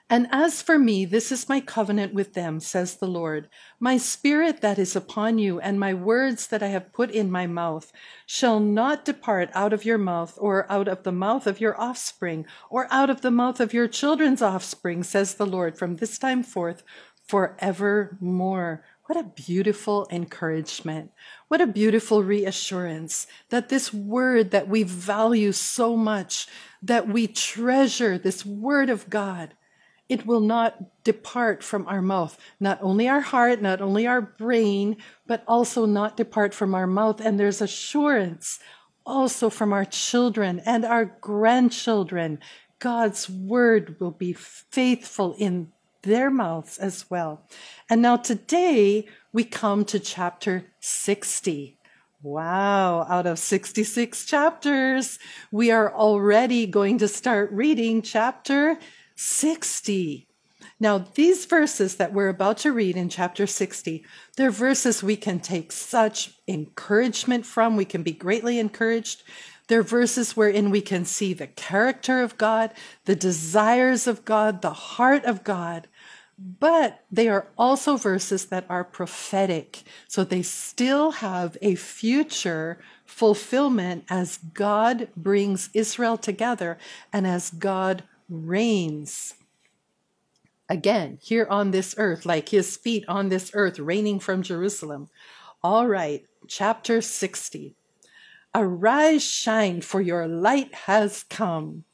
And 0.08 0.28
as 0.30 0.62
for 0.62 0.78
me, 0.78 1.04
this 1.04 1.32
is 1.32 1.48
my 1.48 1.60
covenant 1.60 2.14
with 2.14 2.34
them, 2.34 2.60
says 2.60 2.94
the 2.96 3.08
Lord. 3.08 3.48
My 3.80 3.96
spirit 3.96 4.60
that 4.60 4.78
is 4.78 4.94
upon 4.94 5.38
you, 5.38 5.58
and 5.58 5.80
my 5.80 5.94
words 5.94 6.46
that 6.46 6.62
I 6.62 6.68
have 6.68 6.92
put 6.92 7.10
in 7.10 7.28
my 7.28 7.48
mouth, 7.48 7.92
shall 8.24 8.60
not 8.60 9.04
depart 9.04 9.50
out 9.52 9.72
of 9.72 9.84
your 9.84 9.98
mouth, 9.98 10.38
or 10.40 10.70
out 10.70 10.86
of 10.86 11.02
the 11.02 11.10
mouth 11.10 11.48
of 11.48 11.60
your 11.60 11.80
offspring, 11.80 12.46
or 12.70 12.86
out 12.92 13.10
of 13.10 13.22
the 13.22 13.32
mouth 13.32 13.58
of 13.58 13.74
your 13.74 13.88
children's 13.88 14.42
offspring, 14.42 15.02
says 15.02 15.34
the 15.34 15.46
Lord, 15.46 15.76
from 15.76 15.96
this 15.96 16.18
time 16.18 16.44
forth, 16.44 16.84
forevermore. 17.26 18.84
What 19.06 19.18
a 19.18 19.24
beautiful 19.24 20.06
encouragement. 20.10 21.10
What 21.48 21.60
a 21.60 21.66
beautiful 21.66 22.22
reassurance 22.22 23.26
that 23.50 23.70
this 23.70 23.92
word 23.92 24.52
that 24.52 24.68
we 24.68 24.84
value 24.84 25.50
so 25.50 25.96
much, 25.96 26.46
that 26.80 27.08
we 27.08 27.26
treasure, 27.26 28.18
this 28.18 28.46
word 28.46 28.88
of 28.88 29.10
God, 29.10 29.54
it 30.08 30.26
will 30.26 30.40
not 30.40 31.02
depart 31.04 31.62
from 31.62 31.86
our 31.88 32.02
mouth. 32.02 32.38
Not 32.60 32.78
only 32.82 33.08
our 33.08 33.20
heart, 33.20 33.60
not 33.60 33.80
only 33.80 34.06
our 34.06 34.20
brain, 34.20 34.96
but 35.26 35.42
also 35.48 35.86
not 35.86 36.16
depart 36.16 36.54
from 36.54 36.74
our 36.74 36.86
mouth. 36.86 37.20
And 37.20 37.38
there's 37.38 37.60
assurance 37.60 38.60
also 39.04 39.50
from 39.50 39.72
our 39.72 39.84
children 39.84 40.60
and 40.64 40.84
our 40.84 41.04
grandchildren. 41.04 42.38
God's 42.78 43.28
word 43.30 43.96
will 44.00 44.10
be 44.10 44.32
faithful 44.32 45.34
in 45.38 45.72
their 46.02 46.30
mouths 46.30 46.78
as 46.78 47.10
well. 47.10 47.48
And 47.90 48.00
now 48.00 48.16
today 48.16 49.06
we 49.32 49.44
come 49.44 49.84
to 49.86 49.98
chapter 49.98 50.64
60. 50.80 51.78
Wow, 52.22 53.06
out 53.08 53.26
of 53.26 53.38
66 53.38 54.24
chapters, 54.24 55.18
we 55.52 55.70
are 55.70 55.94
already 55.94 56.66
going 56.66 56.98
to 56.98 57.08
start 57.08 57.52
reading 57.52 58.02
chapter 58.02 58.78
60. 59.16 60.28
Now, 60.78 60.98
these 60.98 61.46
verses 61.46 61.96
that 61.96 62.12
we're 62.12 62.28
about 62.28 62.58
to 62.58 62.72
read 62.72 62.96
in 62.96 63.08
chapter 63.08 63.46
60, 63.46 64.04
they're 64.36 64.50
verses 64.50 65.02
we 65.02 65.16
can 65.16 65.40
take 65.40 65.72
such 65.72 66.34
encouragement 66.46 67.46
from. 67.46 67.76
We 67.76 67.86
can 67.86 68.02
be 68.02 68.12
greatly 68.12 68.58
encouraged. 68.58 69.22
They're 69.68 69.82
verses 69.82 70.36
wherein 70.36 70.70
we 70.70 70.82
can 70.82 71.04
see 71.04 71.32
the 71.32 71.46
character 71.46 72.22
of 72.22 72.38
God, 72.38 72.72
the 73.04 73.16
desires 73.16 74.06
of 74.06 74.24
God, 74.24 74.62
the 74.62 74.72
heart 74.72 75.24
of 75.24 75.44
God. 75.44 75.88
But 76.38 77.02
they 77.10 77.28
are 77.28 77.48
also 77.56 77.96
verses 77.96 78.46
that 78.46 78.66
are 78.68 78.84
prophetic. 78.84 79.82
So 80.06 80.22
they 80.22 80.42
still 80.42 81.12
have 81.12 81.56
a 81.62 81.74
future 81.74 82.78
fulfillment 83.06 84.04
as 84.10 84.36
God 84.36 85.08
brings 85.16 85.70
Israel 85.72 86.18
together 86.18 86.76
and 87.12 87.26
as 87.26 87.50
God 87.50 88.02
reigns 88.28 89.34
again 90.68 91.18
here 91.22 91.46
on 91.48 91.70
this 91.70 91.94
earth, 91.98 92.26
like 92.26 92.48
his 92.48 92.76
feet 92.76 93.04
on 93.08 93.28
this 93.28 93.50
earth, 93.54 93.78
reigning 93.78 94.18
from 94.18 94.42
Jerusalem. 94.42 95.08
All 95.62 95.86
right, 95.86 96.24
chapter 96.48 97.00
60. 97.00 97.74
Arise, 98.54 99.22
shine, 99.22 99.80
for 99.80 100.00
your 100.00 100.26
light 100.26 100.74
has 100.74 101.24
come, 101.24 101.84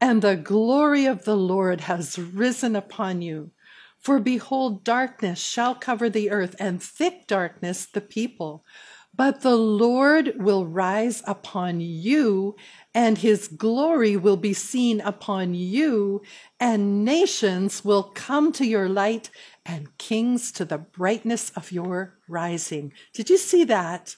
and 0.00 0.20
the 0.20 0.36
glory 0.36 1.06
of 1.06 1.24
the 1.24 1.36
Lord 1.36 1.82
has 1.82 2.18
risen 2.18 2.74
upon 2.74 3.22
you. 3.22 3.50
For 3.98 4.18
behold, 4.18 4.84
darkness 4.84 5.38
shall 5.38 5.74
cover 5.74 6.08
the 6.08 6.30
earth, 6.30 6.54
and 6.58 6.82
thick 6.82 7.26
darkness 7.26 7.86
the 7.86 8.00
people. 8.00 8.64
But 9.18 9.40
the 9.40 9.56
Lord 9.56 10.34
will 10.36 10.64
rise 10.64 11.24
upon 11.26 11.80
you, 11.80 12.54
and 12.94 13.18
his 13.18 13.48
glory 13.48 14.16
will 14.16 14.36
be 14.36 14.52
seen 14.52 15.00
upon 15.00 15.54
you, 15.54 16.22
and 16.60 17.04
nations 17.04 17.84
will 17.84 18.04
come 18.04 18.52
to 18.52 18.64
your 18.64 18.88
light, 18.88 19.28
and 19.66 19.98
kings 19.98 20.52
to 20.52 20.64
the 20.64 20.78
brightness 20.78 21.50
of 21.56 21.72
your 21.72 22.14
rising. 22.28 22.92
Did 23.12 23.28
you 23.28 23.38
see 23.38 23.64
that? 23.64 24.14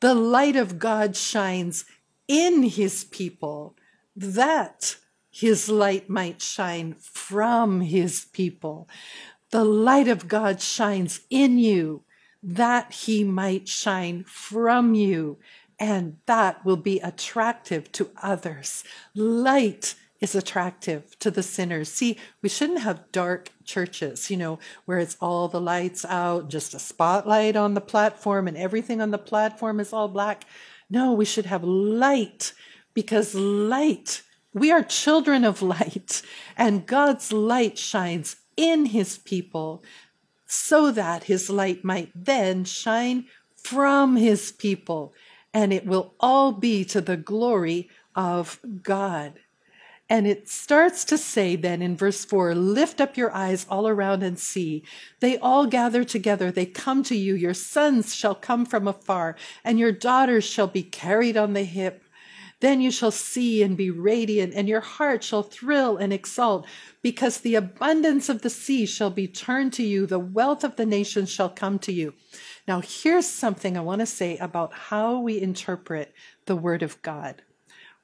The 0.00 0.14
light 0.14 0.56
of 0.56 0.78
God 0.78 1.14
shines 1.14 1.84
in 2.26 2.62
his 2.62 3.04
people, 3.04 3.76
that 4.16 4.96
his 5.30 5.68
light 5.68 6.08
might 6.08 6.40
shine 6.40 6.96
from 6.98 7.82
his 7.82 8.24
people. 8.32 8.88
The 9.50 9.64
light 9.64 10.08
of 10.08 10.26
God 10.26 10.62
shines 10.62 11.20
in 11.28 11.58
you 11.58 12.04
that 12.42 12.92
he 12.92 13.24
might 13.24 13.68
shine 13.68 14.24
from 14.24 14.94
you, 14.94 15.38
and 15.78 16.18
that 16.26 16.64
will 16.64 16.76
be 16.76 16.98
attractive 17.00 17.90
to 17.92 18.10
others. 18.22 18.84
Light 19.14 19.94
is 20.20 20.34
attractive 20.34 21.18
to 21.20 21.30
the 21.30 21.42
sinners. 21.42 21.88
See, 21.88 22.18
we 22.42 22.48
shouldn't 22.48 22.80
have 22.80 23.12
dark 23.12 23.50
churches, 23.64 24.30
you 24.30 24.36
know, 24.36 24.58
where 24.84 24.98
it's 24.98 25.16
all 25.20 25.48
the 25.48 25.60
lights 25.60 26.04
out, 26.04 26.48
just 26.48 26.74
a 26.74 26.78
spotlight 26.78 27.54
on 27.54 27.74
the 27.74 27.80
platform, 27.80 28.48
and 28.48 28.56
everything 28.56 29.00
on 29.00 29.10
the 29.10 29.18
platform 29.18 29.78
is 29.78 29.92
all 29.92 30.08
black. 30.08 30.44
No, 30.90 31.12
we 31.12 31.24
should 31.24 31.46
have 31.46 31.62
light 31.62 32.52
because 32.94 33.34
light, 33.34 34.22
we 34.52 34.72
are 34.72 34.82
children 34.82 35.44
of 35.44 35.62
light, 35.76 36.22
and 36.56 36.86
God's 36.86 37.32
light 37.32 37.78
shines 37.78 38.36
in 38.56 38.86
his 38.86 39.18
people 39.18 39.84
so 40.48 40.90
that 40.90 41.24
his 41.24 41.50
light 41.50 41.84
might 41.84 42.10
then 42.14 42.64
shine 42.64 43.26
from 43.56 44.16
his 44.16 44.50
people, 44.50 45.12
and 45.52 45.72
it 45.72 45.86
will 45.86 46.14
all 46.18 46.52
be 46.52 46.84
to 46.86 47.00
the 47.00 47.16
glory 47.16 47.88
of 48.16 48.58
God. 48.82 49.40
And 50.10 50.26
it 50.26 50.48
starts 50.48 51.04
to 51.06 51.18
say 51.18 51.54
then 51.54 51.82
in 51.82 51.94
verse 51.94 52.24
4 52.24 52.54
Lift 52.54 53.00
up 53.00 53.18
your 53.18 53.30
eyes 53.32 53.66
all 53.68 53.86
around 53.86 54.22
and 54.22 54.38
see. 54.38 54.82
They 55.20 55.36
all 55.36 55.66
gather 55.66 56.02
together. 56.02 56.50
They 56.50 56.64
come 56.64 57.02
to 57.04 57.14
you. 57.14 57.34
Your 57.34 57.52
sons 57.52 58.14
shall 58.14 58.34
come 58.34 58.64
from 58.64 58.88
afar, 58.88 59.36
and 59.62 59.78
your 59.78 59.92
daughters 59.92 60.44
shall 60.44 60.66
be 60.66 60.82
carried 60.82 61.36
on 61.36 61.52
the 61.52 61.64
hip. 61.64 62.02
Then 62.60 62.80
you 62.80 62.90
shall 62.90 63.12
see 63.12 63.62
and 63.62 63.76
be 63.76 63.90
radiant, 63.90 64.52
and 64.54 64.68
your 64.68 64.80
heart 64.80 65.22
shall 65.22 65.44
thrill 65.44 65.96
and 65.96 66.12
exult, 66.12 66.66
because 67.02 67.38
the 67.38 67.54
abundance 67.54 68.28
of 68.28 68.42
the 68.42 68.50
sea 68.50 68.84
shall 68.84 69.10
be 69.10 69.28
turned 69.28 69.72
to 69.74 69.84
you, 69.84 70.06
the 70.06 70.18
wealth 70.18 70.64
of 70.64 70.74
the 70.76 70.86
nations 70.86 71.30
shall 71.30 71.50
come 71.50 71.78
to 71.80 71.92
you. 71.92 72.14
Now, 72.66 72.80
here's 72.80 73.26
something 73.26 73.76
I 73.76 73.80
want 73.80 74.00
to 74.00 74.06
say 74.06 74.36
about 74.38 74.72
how 74.72 75.20
we 75.20 75.40
interpret 75.40 76.12
the 76.46 76.56
Word 76.56 76.82
of 76.82 77.00
God. 77.02 77.42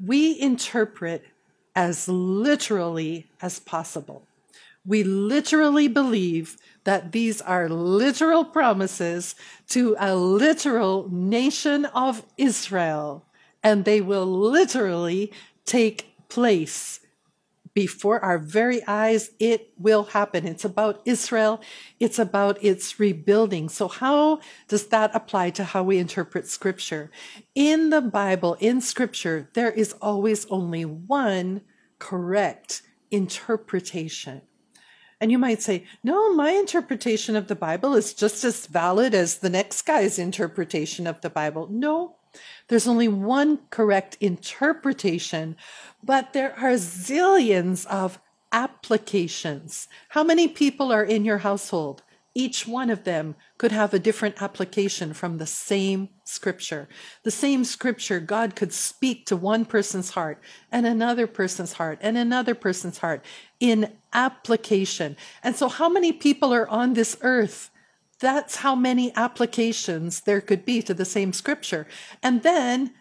We 0.00 0.40
interpret 0.40 1.24
as 1.74 2.08
literally 2.08 3.26
as 3.42 3.58
possible. 3.58 4.26
We 4.86 5.02
literally 5.02 5.88
believe 5.88 6.56
that 6.84 7.12
these 7.12 7.40
are 7.40 7.68
literal 7.68 8.44
promises 8.44 9.34
to 9.70 9.96
a 9.98 10.14
literal 10.14 11.08
nation 11.10 11.86
of 11.86 12.24
Israel 12.36 13.24
and 13.64 13.84
they 13.84 14.00
will 14.00 14.26
literally 14.26 15.32
take 15.64 16.14
place 16.28 17.00
before 17.74 18.24
our 18.24 18.38
very 18.38 18.86
eyes. 18.86 19.30
It 19.40 19.72
will 19.76 20.04
happen. 20.04 20.46
It's 20.46 20.64
about 20.64 21.00
Israel. 21.04 21.60
It's 21.98 22.20
about 22.20 22.62
its 22.62 23.00
rebuilding. 23.00 23.68
So 23.68 23.88
how 23.88 24.38
does 24.68 24.86
that 24.88 25.10
apply 25.12 25.50
to 25.50 25.64
how 25.64 25.82
we 25.82 25.98
interpret 25.98 26.46
scripture? 26.46 27.10
In 27.54 27.90
the 27.90 28.00
Bible, 28.00 28.56
in 28.60 28.80
scripture, 28.80 29.50
there 29.54 29.72
is 29.72 29.94
always 30.00 30.46
only 30.46 30.84
one 30.84 31.62
correct 31.98 32.82
interpretation. 33.10 34.42
And 35.20 35.32
you 35.32 35.38
might 35.38 35.62
say, 35.62 35.86
no, 36.02 36.34
my 36.34 36.50
interpretation 36.50 37.34
of 37.34 37.48
the 37.48 37.54
Bible 37.56 37.94
is 37.94 38.14
just 38.14 38.44
as 38.44 38.66
valid 38.66 39.14
as 39.14 39.38
the 39.38 39.48
next 39.48 39.82
guy's 39.82 40.18
interpretation 40.18 41.06
of 41.06 41.20
the 41.22 41.30
Bible. 41.30 41.66
No, 41.70 42.16
there's 42.68 42.88
only 42.88 43.08
one 43.08 43.60
correct 43.70 44.16
interpretation, 44.20 45.56
but 46.02 46.32
there 46.32 46.54
are 46.58 46.72
zillions 46.72 47.86
of 47.86 48.18
applications. 48.52 49.88
How 50.10 50.22
many 50.22 50.48
people 50.48 50.92
are 50.92 51.04
in 51.04 51.24
your 51.24 51.38
household? 51.38 52.02
Each 52.36 52.66
one 52.66 52.90
of 52.90 53.04
them 53.04 53.36
could 53.58 53.70
have 53.70 53.94
a 53.94 53.98
different 53.98 54.42
application 54.42 55.14
from 55.14 55.38
the 55.38 55.46
same 55.46 56.08
scripture. 56.24 56.88
The 57.22 57.30
same 57.30 57.64
scripture, 57.64 58.18
God 58.18 58.56
could 58.56 58.72
speak 58.72 59.26
to 59.26 59.36
one 59.36 59.64
person's 59.64 60.10
heart 60.10 60.42
and 60.72 60.84
another 60.84 61.28
person's 61.28 61.74
heart 61.74 61.98
and 62.00 62.18
another 62.18 62.56
person's 62.56 62.98
heart 62.98 63.24
in 63.60 63.92
application. 64.12 65.16
And 65.44 65.54
so, 65.54 65.68
how 65.68 65.88
many 65.88 66.12
people 66.12 66.52
are 66.52 66.68
on 66.68 66.94
this 66.94 67.16
earth? 67.22 67.70
That's 68.20 68.56
how 68.56 68.74
many 68.74 69.14
applications 69.16 70.20
there 70.20 70.40
could 70.40 70.64
be 70.64 70.82
to 70.82 70.94
the 70.94 71.04
same 71.04 71.32
scripture. 71.32 71.86
And 72.22 72.42
then 72.42 72.92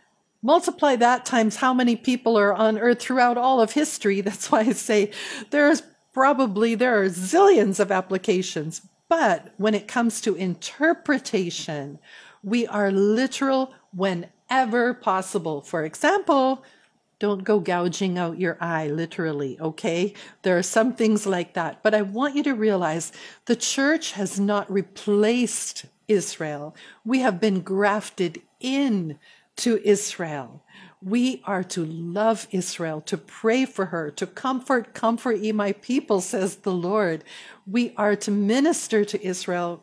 multiply 0.41 0.95
that 0.97 1.25
times 1.25 1.57
how 1.57 1.73
many 1.73 1.95
people 1.95 2.37
are 2.37 2.53
on 2.53 2.77
earth 2.77 3.01
throughout 3.01 3.37
all 3.37 3.61
of 3.61 3.71
history. 3.71 4.21
That's 4.21 4.51
why 4.51 4.61
I 4.61 4.73
say 4.73 5.11
there's 5.49 5.81
probably 6.13 6.75
there 6.75 7.01
are 7.01 7.09
zillions 7.09 7.79
of 7.79 7.91
applications. 7.91 8.81
But 9.09 9.53
when 9.57 9.73
it 9.73 9.87
comes 9.87 10.21
to 10.21 10.35
interpretation, 10.35 11.99
we 12.43 12.67
are 12.67 12.91
literal 12.91 13.73
whenever 13.93 14.93
possible. 14.93 15.61
For 15.61 15.85
example, 15.85 16.63
don't 17.23 17.45
go 17.45 17.57
gouging 17.57 18.17
out 18.17 18.37
your 18.37 18.57
eye, 18.59 18.87
literally, 18.87 19.57
okay? 19.57 20.13
There 20.41 20.57
are 20.57 20.61
some 20.61 20.93
things 20.93 21.25
like 21.25 21.53
that. 21.53 21.81
But 21.81 21.95
I 21.95 22.01
want 22.01 22.35
you 22.35 22.43
to 22.43 22.53
realize 22.53 23.13
the 23.45 23.55
church 23.55 24.11
has 24.11 24.41
not 24.41 24.69
replaced 24.69 25.85
Israel. 26.09 26.75
We 27.05 27.19
have 27.19 27.39
been 27.39 27.61
grafted 27.61 28.41
in 28.59 29.19
to 29.55 29.79
Israel. 29.87 30.65
We 31.01 31.41
are 31.45 31.63
to 31.63 31.85
love 31.85 32.45
Israel, 32.51 32.99
to 32.99 33.17
pray 33.17 33.63
for 33.63 33.85
her, 33.85 34.11
to 34.11 34.27
comfort, 34.27 34.93
comfort 34.93 35.37
ye 35.37 35.53
my 35.53 35.71
people, 35.71 36.19
says 36.19 36.57
the 36.57 36.73
Lord. 36.73 37.23
We 37.65 37.93
are 37.95 38.17
to 38.17 38.31
minister 38.31 39.05
to 39.05 39.25
Israel 39.25 39.81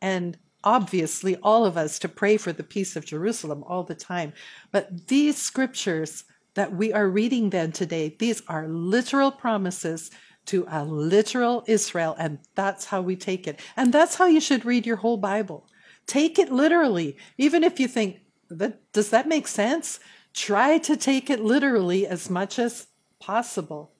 and 0.00 0.38
obviously 0.64 1.36
all 1.42 1.66
of 1.66 1.76
us 1.76 1.98
to 1.98 2.08
pray 2.08 2.38
for 2.38 2.50
the 2.50 2.64
peace 2.64 2.96
of 2.96 3.04
Jerusalem 3.04 3.62
all 3.66 3.84
the 3.84 3.94
time. 3.94 4.32
But 4.70 5.08
these 5.08 5.36
scriptures 5.36 6.24
that 6.54 6.74
we 6.74 6.92
are 6.92 7.08
reading 7.08 7.50
then 7.50 7.72
today, 7.72 8.14
these 8.18 8.42
are 8.48 8.68
literal 8.68 9.30
promises 9.30 10.10
to 10.46 10.66
a 10.70 10.84
literal 10.84 11.64
Israel, 11.66 12.16
and 12.18 12.38
that's 12.54 12.86
how 12.86 13.00
we 13.00 13.16
take 13.16 13.46
it. 13.46 13.60
And 13.76 13.92
that's 13.92 14.16
how 14.16 14.26
you 14.26 14.40
should 14.40 14.64
read 14.64 14.86
your 14.86 14.96
whole 14.96 15.16
Bible. 15.16 15.66
Take 16.06 16.38
it 16.38 16.50
literally, 16.50 17.16
even 17.38 17.62
if 17.62 17.78
you 17.78 17.88
think, 17.88 18.18
that, 18.50 18.92
does 18.92 19.10
that 19.10 19.28
make 19.28 19.46
sense? 19.46 20.00
Try 20.34 20.78
to 20.78 20.96
take 20.96 21.30
it 21.30 21.40
literally 21.40 22.06
as 22.06 22.28
much 22.28 22.58
as 22.58 22.88
possible. 23.20 23.92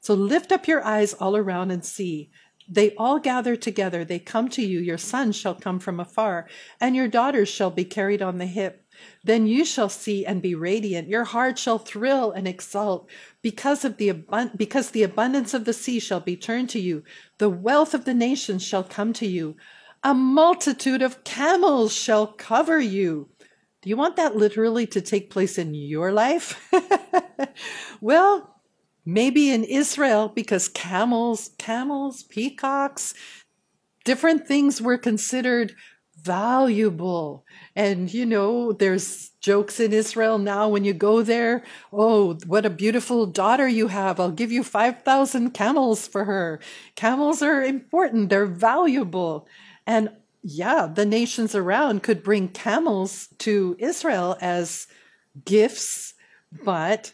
So 0.00 0.14
lift 0.14 0.52
up 0.52 0.68
your 0.68 0.84
eyes 0.84 1.14
all 1.14 1.36
around 1.36 1.70
and 1.70 1.84
see. 1.84 2.30
They 2.68 2.94
all 2.96 3.18
gather 3.18 3.56
together. 3.56 4.04
They 4.04 4.18
come 4.18 4.48
to 4.50 4.62
you. 4.62 4.80
Your 4.80 4.98
sons 4.98 5.36
shall 5.36 5.54
come 5.54 5.78
from 5.78 5.98
afar, 5.98 6.48
and 6.80 6.94
your 6.94 7.08
daughters 7.08 7.48
shall 7.48 7.70
be 7.70 7.84
carried 7.84 8.22
on 8.22 8.38
the 8.38 8.46
hip. 8.46 8.85
Then 9.26 9.48
you 9.48 9.64
shall 9.64 9.88
see 9.88 10.24
and 10.24 10.40
be 10.40 10.54
radiant. 10.54 11.08
Your 11.08 11.24
heart 11.24 11.58
shall 11.58 11.78
thrill 11.78 12.30
and 12.30 12.46
exult 12.46 13.10
because 13.42 13.84
of 13.84 13.96
the 13.96 14.08
abund- 14.08 14.56
because 14.56 14.90
the 14.90 15.02
abundance 15.02 15.52
of 15.52 15.64
the 15.64 15.72
sea 15.72 15.98
shall 15.98 16.20
be 16.20 16.36
turned 16.36 16.70
to 16.70 16.78
you. 16.78 17.02
The 17.38 17.50
wealth 17.50 17.92
of 17.92 18.04
the 18.04 18.14
nations 18.14 18.62
shall 18.62 18.84
come 18.84 19.12
to 19.14 19.26
you. 19.26 19.56
A 20.04 20.14
multitude 20.14 21.02
of 21.02 21.24
camels 21.24 21.92
shall 21.92 22.28
cover 22.28 22.78
you. 22.78 23.28
Do 23.82 23.90
you 23.90 23.96
want 23.96 24.14
that 24.14 24.36
literally 24.36 24.86
to 24.86 25.00
take 25.00 25.28
place 25.28 25.58
in 25.58 25.74
your 25.74 26.12
life? 26.12 26.70
well, 28.00 28.60
maybe 29.04 29.50
in 29.50 29.64
Israel, 29.64 30.28
because 30.28 30.68
camels, 30.68 31.50
camels, 31.58 32.22
peacocks, 32.22 33.12
different 34.04 34.46
things 34.46 34.80
were 34.80 34.98
considered 34.98 35.74
valuable. 36.26 37.44
And, 37.74 38.12
you 38.12 38.26
know, 38.26 38.72
there's 38.72 39.30
jokes 39.40 39.78
in 39.78 39.92
Israel 39.92 40.38
now 40.38 40.68
when 40.68 40.84
you 40.84 40.92
go 40.92 41.22
there. 41.22 41.62
Oh, 41.92 42.34
what 42.46 42.66
a 42.66 42.70
beautiful 42.70 43.26
daughter 43.26 43.68
you 43.68 43.88
have. 43.88 44.18
I'll 44.18 44.32
give 44.32 44.50
you 44.50 44.64
5,000 44.64 45.50
camels 45.52 46.08
for 46.08 46.24
her. 46.24 46.60
Camels 46.96 47.42
are 47.42 47.62
important, 47.62 48.28
they're 48.28 48.46
valuable. 48.46 49.46
And 49.86 50.10
yeah, 50.42 50.88
the 50.92 51.06
nations 51.06 51.54
around 51.54 52.02
could 52.02 52.22
bring 52.22 52.48
camels 52.48 53.28
to 53.38 53.76
Israel 53.78 54.36
as 54.40 54.86
gifts, 55.44 56.14
but 56.64 57.12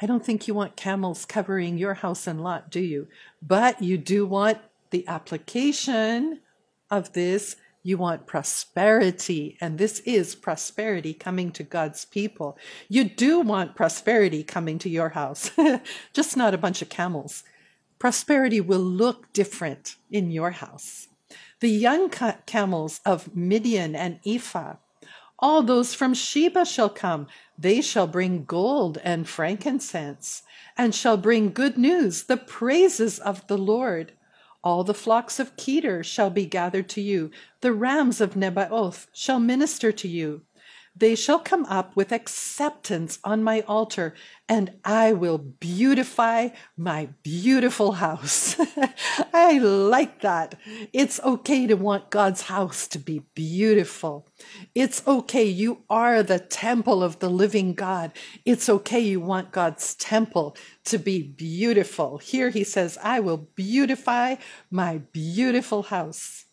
I 0.00 0.06
don't 0.06 0.24
think 0.24 0.48
you 0.48 0.54
want 0.54 0.76
camels 0.76 1.24
covering 1.24 1.78
your 1.78 1.94
house 1.94 2.26
and 2.26 2.42
lot, 2.42 2.70
do 2.70 2.80
you? 2.80 3.08
But 3.40 3.82
you 3.82 3.98
do 3.98 4.26
want 4.26 4.58
the 4.90 5.06
application 5.08 6.40
of 6.90 7.12
this 7.12 7.56
you 7.82 7.98
want 7.98 8.26
prosperity, 8.26 9.58
and 9.60 9.76
this 9.76 10.00
is 10.00 10.34
prosperity 10.34 11.12
coming 11.12 11.50
to 11.52 11.62
God's 11.64 12.04
people. 12.04 12.56
You 12.88 13.04
do 13.04 13.40
want 13.40 13.74
prosperity 13.74 14.44
coming 14.44 14.78
to 14.80 14.88
your 14.88 15.10
house, 15.10 15.50
just 16.12 16.36
not 16.36 16.54
a 16.54 16.58
bunch 16.58 16.80
of 16.80 16.88
camels. 16.88 17.42
Prosperity 17.98 18.60
will 18.60 18.80
look 18.80 19.32
different 19.32 19.96
in 20.10 20.30
your 20.30 20.52
house. 20.52 21.08
The 21.60 21.68
young 21.68 22.10
camels 22.46 23.00
of 23.04 23.34
Midian 23.34 23.94
and 23.94 24.20
Ephah, 24.26 24.76
all 25.38 25.62
those 25.62 25.92
from 25.92 26.14
Sheba 26.14 26.64
shall 26.64 26.88
come. 26.88 27.26
They 27.58 27.80
shall 27.80 28.06
bring 28.06 28.44
gold 28.44 28.98
and 29.02 29.28
frankincense, 29.28 30.42
and 30.78 30.94
shall 30.94 31.16
bring 31.16 31.52
good 31.52 31.76
news, 31.76 32.24
the 32.24 32.36
praises 32.36 33.18
of 33.18 33.46
the 33.48 33.58
Lord. 33.58 34.12
All 34.64 34.84
the 34.84 34.94
flocks 34.94 35.40
of 35.40 35.56
Kedar 35.56 36.04
shall 36.04 36.30
be 36.30 36.46
gathered 36.46 36.88
to 36.90 37.00
you. 37.00 37.30
The 37.62 37.72
rams 37.72 38.20
of 38.20 38.34
Nebaioth 38.34 39.08
shall 39.12 39.40
minister 39.40 39.90
to 39.90 40.06
you. 40.06 40.42
They 40.94 41.14
shall 41.14 41.38
come 41.38 41.64
up 41.66 41.96
with 41.96 42.12
acceptance 42.12 43.18
on 43.24 43.42
my 43.42 43.62
altar, 43.62 44.14
and 44.46 44.72
I 44.84 45.14
will 45.14 45.38
beautify 45.38 46.50
my 46.76 47.08
beautiful 47.22 47.92
house. 47.92 48.56
I 49.32 49.56
like 49.58 50.20
that. 50.20 50.54
It's 50.92 51.18
okay 51.20 51.66
to 51.66 51.74
want 51.74 52.10
God's 52.10 52.42
house 52.42 52.86
to 52.88 52.98
be 52.98 53.20
beautiful. 53.34 54.28
It's 54.74 55.06
okay. 55.06 55.44
You 55.44 55.82
are 55.88 56.22
the 56.22 56.38
temple 56.38 57.02
of 57.02 57.20
the 57.20 57.30
living 57.30 57.72
God. 57.72 58.12
It's 58.44 58.68
okay. 58.68 59.00
You 59.00 59.20
want 59.20 59.50
God's 59.50 59.94
temple 59.94 60.56
to 60.84 60.98
be 60.98 61.22
beautiful. 61.22 62.18
Here 62.18 62.50
he 62.50 62.64
says, 62.64 62.98
I 63.02 63.20
will 63.20 63.48
beautify 63.54 64.36
my 64.70 64.98
beautiful 64.98 65.84
house. 65.84 66.44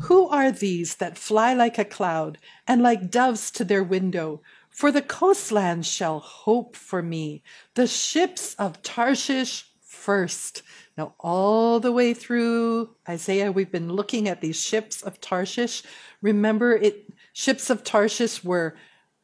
Who 0.00 0.28
are 0.28 0.50
these 0.50 0.96
that 0.96 1.18
fly 1.18 1.54
like 1.54 1.78
a 1.78 1.84
cloud 1.84 2.38
and 2.66 2.82
like 2.82 3.10
doves 3.10 3.50
to 3.52 3.64
their 3.64 3.84
window? 3.84 4.42
For 4.70 4.90
the 4.90 5.02
coastlands 5.02 5.86
shall 5.86 6.18
hope 6.18 6.76
for 6.76 7.02
me, 7.02 7.42
the 7.74 7.86
ships 7.86 8.54
of 8.54 8.82
Tarshish 8.82 9.66
first. 9.82 10.62
Now, 10.96 11.14
all 11.20 11.78
the 11.78 11.92
way 11.92 12.14
through 12.14 12.96
Isaiah, 13.08 13.52
we've 13.52 13.70
been 13.70 13.92
looking 13.92 14.28
at 14.28 14.40
these 14.40 14.60
ships 14.60 15.02
of 15.02 15.20
Tarshish. 15.20 15.82
Remember, 16.22 16.74
it 16.74 17.12
ships 17.34 17.68
of 17.68 17.84
Tarshish 17.84 18.42
were 18.42 18.74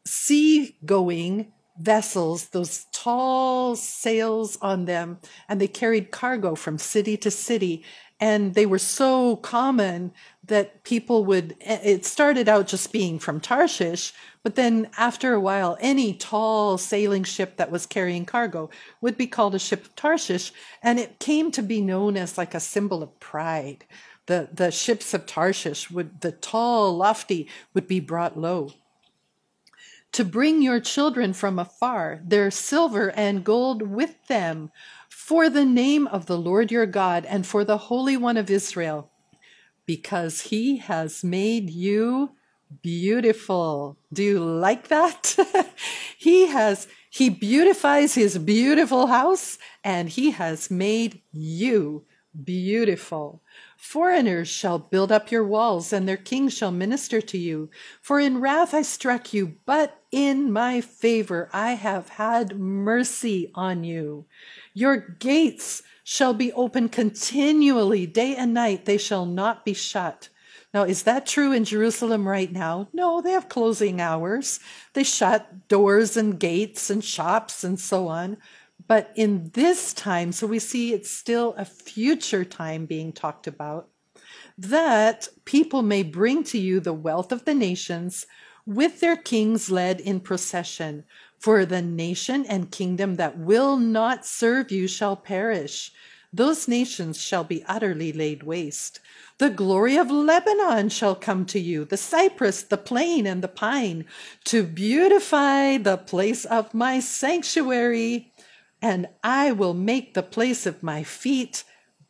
sea-going 0.06 1.52
vessels, 1.80 2.48
those 2.48 2.86
tall 2.92 3.76
sails 3.76 4.58
on 4.60 4.84
them, 4.84 5.18
and 5.48 5.60
they 5.60 5.68
carried 5.68 6.10
cargo 6.10 6.54
from 6.54 6.76
city 6.76 7.16
to 7.16 7.30
city. 7.30 7.84
And 8.20 8.54
they 8.54 8.66
were 8.66 8.78
so 8.78 9.36
common 9.36 10.12
that 10.44 10.82
people 10.82 11.24
would, 11.24 11.56
eh, 11.60 11.78
it 11.82 12.04
started 12.04 12.48
out 12.48 12.66
just 12.66 12.92
being 12.92 13.18
from 13.18 13.40
Tarshish, 13.40 14.12
but 14.42 14.54
then 14.54 14.88
after 14.96 15.34
a 15.34 15.40
while, 15.40 15.76
any 15.80 16.14
tall 16.14 16.78
sailing 16.78 17.24
ship 17.24 17.56
that 17.56 17.70
was 17.70 17.86
carrying 17.86 18.24
cargo 18.24 18.70
would 19.00 19.16
be 19.16 19.26
called 19.26 19.54
a 19.54 19.58
ship 19.58 19.84
of 19.84 19.94
Tarshish. 19.94 20.52
And 20.82 20.98
it 20.98 21.18
came 21.18 21.50
to 21.52 21.62
be 21.62 21.80
known 21.80 22.16
as 22.16 22.38
like 22.38 22.54
a 22.54 22.60
symbol 22.60 23.02
of 23.02 23.20
pride. 23.20 23.84
The, 24.26 24.48
the 24.52 24.70
ships 24.70 25.14
of 25.14 25.26
Tarshish 25.26 25.90
would, 25.90 26.20
the 26.20 26.32
tall, 26.32 26.96
lofty, 26.96 27.48
would 27.74 27.86
be 27.86 28.00
brought 28.00 28.38
low 28.38 28.72
to 30.12 30.24
bring 30.24 30.62
your 30.62 30.80
children 30.80 31.32
from 31.32 31.58
afar, 31.58 32.20
their 32.24 32.50
silver 32.50 33.10
and 33.10 33.44
gold 33.44 33.82
with 33.82 34.26
them, 34.26 34.70
for 35.28 35.50
the 35.50 35.66
name 35.66 36.06
of 36.06 36.24
the 36.24 36.38
Lord 36.38 36.72
your 36.72 36.86
God 36.86 37.26
and 37.26 37.46
for 37.46 37.62
the 37.62 37.76
Holy 37.76 38.16
One 38.16 38.38
of 38.38 38.48
Israel 38.48 39.10
because 39.84 40.40
he 40.40 40.78
has 40.78 41.22
made 41.22 41.68
you 41.68 42.30
beautiful. 42.80 43.98
Do 44.10 44.22
you 44.22 44.40
like 44.40 44.88
that? 44.88 45.36
he 46.16 46.46
has, 46.46 46.88
he 47.10 47.28
beautifies 47.28 48.14
his 48.14 48.38
beautiful 48.38 49.08
house 49.08 49.58
and 49.84 50.08
he 50.08 50.30
has 50.30 50.70
made 50.70 51.20
you 51.30 52.06
beautiful. 52.42 53.42
Foreigners 53.78 54.48
shall 54.48 54.80
build 54.80 55.12
up 55.12 55.30
your 55.30 55.44
walls, 55.44 55.92
and 55.92 56.06
their 56.06 56.16
kings 56.16 56.52
shall 56.52 56.72
minister 56.72 57.20
to 57.20 57.38
you. 57.38 57.70
For 58.02 58.18
in 58.18 58.40
wrath 58.40 58.74
I 58.74 58.82
struck 58.82 59.32
you, 59.32 59.54
but 59.66 60.02
in 60.10 60.52
my 60.52 60.80
favor 60.80 61.48
I 61.52 61.74
have 61.74 62.08
had 62.08 62.58
mercy 62.58 63.52
on 63.54 63.84
you. 63.84 64.26
Your 64.74 64.96
gates 64.96 65.84
shall 66.02 66.34
be 66.34 66.52
open 66.54 66.88
continually, 66.88 68.04
day 68.04 68.34
and 68.34 68.52
night, 68.52 68.84
they 68.84 68.98
shall 68.98 69.24
not 69.24 69.64
be 69.64 69.74
shut. 69.74 70.28
Now, 70.74 70.82
is 70.82 71.04
that 71.04 71.24
true 71.24 71.52
in 71.52 71.64
Jerusalem 71.64 72.28
right 72.28 72.52
now? 72.52 72.88
No, 72.92 73.22
they 73.22 73.30
have 73.30 73.48
closing 73.48 74.00
hours. 74.00 74.58
They 74.92 75.04
shut 75.04 75.68
doors 75.68 76.16
and 76.16 76.38
gates 76.38 76.90
and 76.90 77.02
shops 77.02 77.62
and 77.62 77.78
so 77.80 78.08
on. 78.08 78.38
But 78.88 79.12
in 79.14 79.50
this 79.54 79.92
time, 79.92 80.32
so 80.32 80.46
we 80.46 80.58
see 80.58 80.92
it's 80.92 81.10
still 81.10 81.54
a 81.56 81.64
future 81.64 82.44
time 82.44 82.86
being 82.86 83.12
talked 83.12 83.46
about, 83.46 83.88
that 84.56 85.28
people 85.44 85.82
may 85.82 86.02
bring 86.02 86.42
to 86.44 86.58
you 86.58 86.80
the 86.80 86.92
wealth 86.92 87.30
of 87.30 87.44
the 87.44 87.54
nations 87.54 88.26
with 88.66 89.00
their 89.00 89.16
kings 89.16 89.70
led 89.70 90.00
in 90.00 90.20
procession. 90.20 91.04
For 91.38 91.64
the 91.64 91.82
nation 91.82 92.44
and 92.46 92.72
kingdom 92.72 93.14
that 93.14 93.38
will 93.38 93.76
not 93.76 94.26
serve 94.26 94.72
you 94.72 94.88
shall 94.88 95.14
perish. 95.14 95.92
Those 96.32 96.66
nations 96.66 97.20
shall 97.20 97.44
be 97.44 97.64
utterly 97.66 98.12
laid 98.12 98.42
waste. 98.42 99.00
The 99.38 99.48
glory 99.48 99.96
of 99.96 100.10
Lebanon 100.10 100.88
shall 100.88 101.14
come 101.14 101.46
to 101.46 101.60
you, 101.60 101.84
the 101.84 101.96
cypress, 101.96 102.62
the 102.62 102.76
plane, 102.76 103.26
and 103.26 103.40
the 103.40 103.48
pine, 103.48 104.04
to 104.44 104.64
beautify 104.64 105.78
the 105.78 105.96
place 105.96 106.44
of 106.44 106.74
my 106.74 107.00
sanctuary. 107.00 108.32
And 108.80 109.08
I 109.24 109.52
will 109.52 109.74
make 109.74 110.14
the 110.14 110.22
place 110.22 110.66
of 110.66 110.82
my 110.82 111.02
feet 111.02 111.64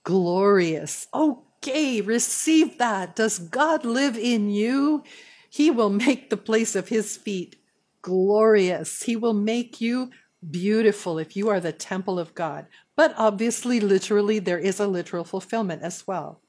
glorious. 0.05 1.07
Okay, 1.15 2.01
receive 2.01 2.79
that. 2.79 3.17
Does 3.17 3.39
God 3.39 3.85
live 3.85 4.17
in 4.17 4.51
you? 4.51 5.03
He 5.49 5.71
will 5.71 5.91
make 5.91 6.31
the 6.31 6.37
place 6.37 6.77
of 6.77 6.89
his 6.89 7.17
feet 7.17 7.57
glorious. 8.03 9.03
He 9.03 9.17
will 9.17 9.35
make 9.35 9.81
you 9.81 10.11
beautiful 10.51 11.19
if 11.19 11.37
you 11.37 11.49
are 11.49 11.61
the 11.61 11.73
temple 11.73 12.19
of 12.19 12.35
God. 12.35 12.67
But 12.97 13.15
obviously, 13.17 13.81
literally, 13.81 14.39
there 14.39 14.59
is 14.59 14.79
a 14.79 14.87
literal 14.87 15.25
fulfillment 15.25 15.83
as 15.83 16.07
well. 16.07 16.41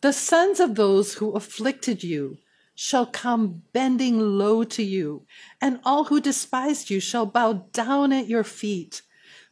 The 0.00 0.12
sons 0.12 0.60
of 0.60 0.76
those 0.76 1.14
who 1.14 1.32
afflicted 1.32 2.04
you 2.04 2.38
shall 2.74 3.06
come 3.06 3.62
bending 3.72 4.20
low 4.20 4.62
to 4.62 4.84
you, 4.84 5.26
and 5.60 5.80
all 5.84 6.04
who 6.04 6.20
despised 6.20 6.90
you 6.90 7.00
shall 7.00 7.26
bow 7.26 7.64
down 7.72 8.12
at 8.12 8.28
your 8.28 8.44
feet. 8.44 9.02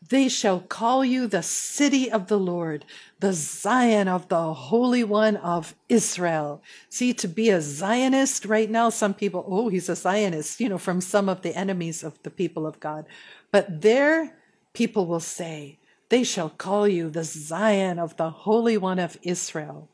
They 0.08 0.28
shall 0.28 0.60
call 0.60 1.04
you 1.04 1.26
the 1.26 1.42
city 1.42 2.10
of 2.10 2.28
the 2.28 2.38
Lord, 2.38 2.84
the 3.20 3.32
Zion 3.32 4.08
of 4.08 4.28
the 4.28 4.52
Holy 4.52 5.02
One 5.02 5.36
of 5.36 5.74
Israel. 5.88 6.62
See, 6.88 7.12
to 7.14 7.26
be 7.26 7.50
a 7.50 7.60
Zionist 7.60 8.44
right 8.44 8.70
now, 8.70 8.90
some 8.90 9.14
people, 9.14 9.44
oh, 9.48 9.68
he's 9.68 9.88
a 9.88 9.96
Zionist, 9.96 10.60
you 10.60 10.68
know, 10.68 10.78
from 10.78 11.00
some 11.00 11.28
of 11.28 11.42
the 11.42 11.56
enemies 11.56 12.04
of 12.04 12.22
the 12.22 12.30
people 12.30 12.66
of 12.66 12.78
God. 12.78 13.06
But 13.50 13.82
there, 13.82 14.36
people 14.74 15.06
will 15.06 15.20
say, 15.20 15.78
they 16.08 16.22
shall 16.22 16.50
call 16.50 16.86
you 16.86 17.10
the 17.10 17.24
Zion 17.24 17.98
of 17.98 18.16
the 18.16 18.30
Holy 18.30 18.76
One 18.76 18.98
of 18.98 19.18
Israel. 19.22 19.88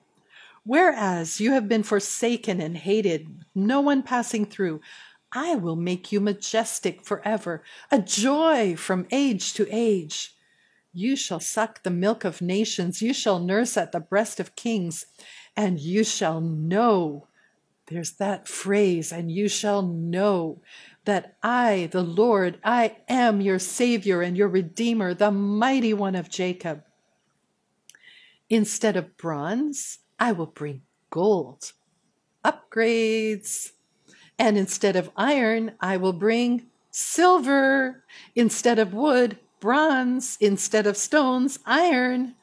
Whereas 0.65 1.41
you 1.41 1.53
have 1.53 1.69
been 1.69 1.83
forsaken 1.83 2.61
and 2.61 2.77
hated, 2.77 3.45
no 3.55 3.81
one 3.81 4.03
passing 4.03 4.47
through, 4.47 4.81
I 5.33 5.55
will 5.55 5.77
make 5.77 6.13
you 6.13 6.21
majestic 6.21 7.05
forever, 7.05 7.63
a 7.91 7.99
joy 7.99 8.77
from 8.77 9.07
age 9.11 9.55
to 9.55 9.67
age. 9.71 10.35
You 10.93 11.17
shall 11.17 11.41
suck 11.41 11.83
the 11.83 11.91
milk 11.91 12.25
of 12.25 12.43
nations, 12.43 13.01
you 13.01 13.15
shall 13.15 13.39
nurse 13.39 13.79
at 13.79 13.93
the 13.93 14.01
breast 14.01 14.39
of 14.39 14.57
kings, 14.57 15.07
and 15.57 15.81
you 15.81 16.05
shall 16.05 16.41
know. 16.41 17.29
There's 17.87 18.13
that 18.13 18.47
phrase, 18.47 19.11
and 19.11 19.31
you 19.31 19.49
shall 19.49 19.83
know 19.83 20.61
that 21.05 21.37
I, 21.43 21.89
the 21.91 22.03
Lord, 22.03 22.59
I 22.63 22.99
am 23.09 23.41
your 23.41 23.59
Savior 23.59 24.23
and 24.23 24.37
your 24.37 24.49
Redeemer, 24.49 25.15
the 25.15 25.31
mighty 25.31 25.95
one 25.95 26.15
of 26.15 26.29
Jacob. 26.29 26.85
Instead 28.49 28.97
of 28.97 29.17
bronze, 29.17 29.99
I 30.21 30.33
will 30.33 30.47
bring 30.47 30.83
gold. 31.11 31.73
Upgrades. 32.45 33.73
And 34.43 34.59
instead 34.59 34.97
of 34.97 35.09
iron, 35.17 35.75
I 35.79 35.99
will 35.99 36.13
bring 36.13 36.67
silver. 36.91 38.03
Instead 38.35 38.81
of 38.81 38.93
wood, 38.93 39.39
bronze. 39.61 40.37
Instead 40.41 40.85
of 40.85 40.97
stones, 40.97 41.61
iron. 41.65 42.35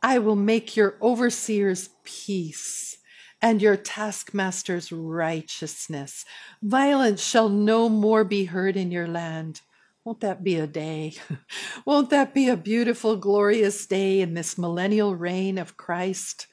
I 0.00 0.20
will 0.20 0.36
make 0.36 0.76
your 0.76 0.94
overseers 1.02 1.90
peace 2.04 2.98
and 3.42 3.60
your 3.60 3.76
taskmasters 3.76 4.92
righteousness. 4.92 6.24
Violence 6.62 7.20
shall 7.20 7.48
no 7.48 7.88
more 7.88 8.22
be 8.22 8.44
heard 8.44 8.76
in 8.76 8.92
your 8.92 9.08
land. 9.08 9.60
Won't 10.04 10.20
that 10.20 10.44
be 10.44 10.54
a 10.54 10.68
day? 10.68 11.14
Won't 11.84 12.10
that 12.10 12.34
be 12.34 12.48
a 12.48 12.56
beautiful, 12.56 13.16
glorious 13.16 13.84
day 13.84 14.20
in 14.20 14.34
this 14.34 14.58
millennial 14.58 15.16
reign 15.16 15.58
of 15.58 15.76
Christ? 15.76 16.46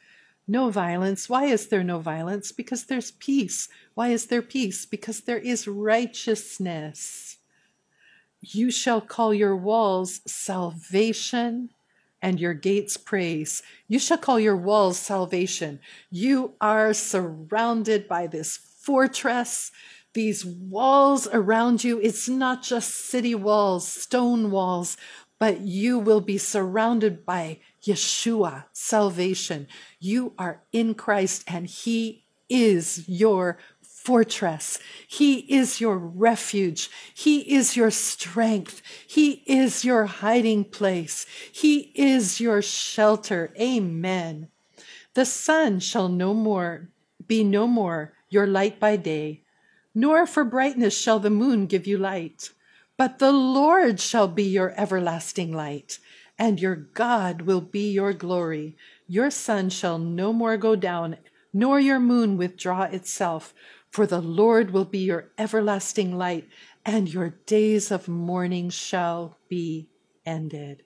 No 0.47 0.69
violence. 0.69 1.27
Why 1.27 1.45
is 1.45 1.67
there 1.67 1.83
no 1.83 1.99
violence? 1.99 2.51
Because 2.51 2.85
there's 2.85 3.11
peace. 3.11 3.67
Why 3.95 4.09
is 4.09 4.27
there 4.27 4.43
peace? 4.43 4.85
Because 4.85 5.21
there 5.21 5.39
is 5.39 5.67
righteousness. 5.67 7.37
You 8.41 8.69
shall 8.69 9.01
call 9.01 9.33
your 9.33 9.55
walls 9.55 10.21
salvation 10.27 11.71
and 12.21 12.39
your 12.39 12.53
gates 12.53 12.95
praise. 12.97 13.63
You 13.87 13.97
shall 13.97 14.19
call 14.19 14.39
your 14.39 14.55
walls 14.57 14.99
salvation. 14.99 15.79
You 16.11 16.53
are 16.61 16.93
surrounded 16.93 18.07
by 18.07 18.27
this 18.27 18.57
fortress, 18.57 19.71
these 20.13 20.45
walls 20.45 21.27
around 21.33 21.83
you. 21.83 21.99
It's 21.99 22.29
not 22.29 22.61
just 22.61 22.93
city 22.95 23.35
walls, 23.35 23.87
stone 23.87 24.51
walls, 24.51 24.95
but 25.39 25.61
you 25.61 25.99
will 25.99 26.21
be 26.21 26.37
surrounded 26.37 27.25
by 27.25 27.59
Yeshua, 27.85 28.65
salvation. 28.73 29.67
You 29.99 30.33
are 30.37 30.63
in 30.71 30.93
Christ 30.93 31.43
and 31.47 31.67
He 31.67 32.25
is 32.49 33.07
your 33.07 33.57
fortress. 34.05 34.77
He 35.07 35.39
is 35.51 35.81
your 35.81 35.97
refuge. 35.97 36.89
He 37.13 37.39
is 37.55 37.75
your 37.75 37.89
strength. 37.89 38.81
He 39.07 39.43
is 39.47 39.83
your 39.83 40.05
hiding 40.05 40.65
place. 40.65 41.25
He 41.51 41.91
is 41.95 42.39
your 42.39 42.61
shelter. 42.61 43.51
Amen. 43.59 44.49
The 45.15 45.25
sun 45.25 45.79
shall 45.79 46.07
no 46.07 46.33
more 46.33 46.89
be 47.25 47.43
no 47.43 47.65
more 47.65 48.13
your 48.29 48.45
light 48.45 48.79
by 48.79 48.95
day, 48.97 49.41
nor 49.95 50.27
for 50.27 50.43
brightness 50.43 50.95
shall 50.95 51.19
the 51.19 51.29
moon 51.31 51.65
give 51.65 51.87
you 51.87 51.97
light. 51.97 52.51
But 52.97 53.19
the 53.19 53.31
Lord 53.31 53.99
shall 53.99 54.27
be 54.27 54.43
your 54.43 54.73
everlasting 54.79 55.51
light, 55.51 55.99
and 56.37 56.59
your 56.59 56.75
God 56.75 57.43
will 57.43 57.61
be 57.61 57.91
your 57.91 58.13
glory. 58.13 58.75
Your 59.07 59.31
sun 59.31 59.69
shall 59.69 59.97
no 59.97 60.33
more 60.33 60.57
go 60.57 60.75
down, 60.75 61.17
nor 61.53 61.79
your 61.79 61.99
moon 61.99 62.37
withdraw 62.37 62.83
itself, 62.83 63.53
for 63.89 64.05
the 64.05 64.21
Lord 64.21 64.71
will 64.71 64.85
be 64.85 64.99
your 64.99 65.29
everlasting 65.37 66.17
light, 66.17 66.47
and 66.85 67.11
your 67.11 67.29
days 67.45 67.91
of 67.91 68.07
mourning 68.07 68.69
shall 68.69 69.37
be 69.47 69.87
ended. 70.25 70.83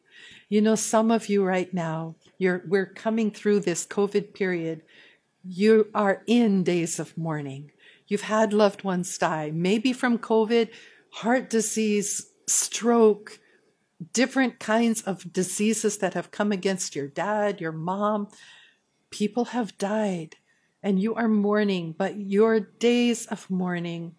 You 0.47 0.61
know, 0.61 0.75
some 0.75 1.11
of 1.11 1.29
you 1.29 1.43
right 1.43 1.73
now, 1.73 2.15
you're, 2.37 2.63
we're 2.67 2.85
coming 2.85 3.31
through 3.31 3.61
this 3.61 3.85
COVID 3.85 4.33
period. 4.33 4.81
You 5.43 5.87
are 5.95 6.23
in 6.27 6.63
days 6.63 6.99
of 6.99 7.17
mourning. 7.17 7.71
You've 8.07 8.21
had 8.21 8.53
loved 8.53 8.83
ones 8.83 9.17
die, 9.17 9.51
maybe 9.53 9.93
from 9.93 10.17
COVID, 10.17 10.69
heart 11.11 11.49
disease, 11.49 12.27
stroke, 12.47 13.39
different 14.13 14.59
kinds 14.59 15.01
of 15.01 15.31
diseases 15.33 15.97
that 15.97 16.13
have 16.13 16.31
come 16.31 16.51
against 16.51 16.95
your 16.95 17.07
dad, 17.07 17.59
your 17.59 17.71
mom. 17.71 18.29
People 19.09 19.45
have 19.45 19.77
died 19.77 20.35
and 20.81 21.01
you 21.01 21.15
are 21.15 21.27
mourning, 21.27 21.93
but 21.97 22.17
your 22.17 22.59
days 22.59 23.25
of 23.27 23.49
mourning, 23.49 24.15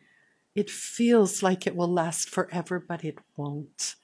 it 0.54 0.68
feels 0.68 1.42
like 1.42 1.66
it 1.66 1.74
will 1.74 1.90
last 1.90 2.28
forever, 2.28 2.78
but 2.78 3.04
it 3.04 3.18
won't. 3.36 3.94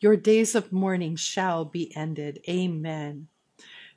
Your 0.00 0.16
days 0.16 0.54
of 0.54 0.72
mourning 0.72 1.16
shall 1.16 1.64
be 1.64 1.94
ended. 1.96 2.40
Amen. 2.48 3.28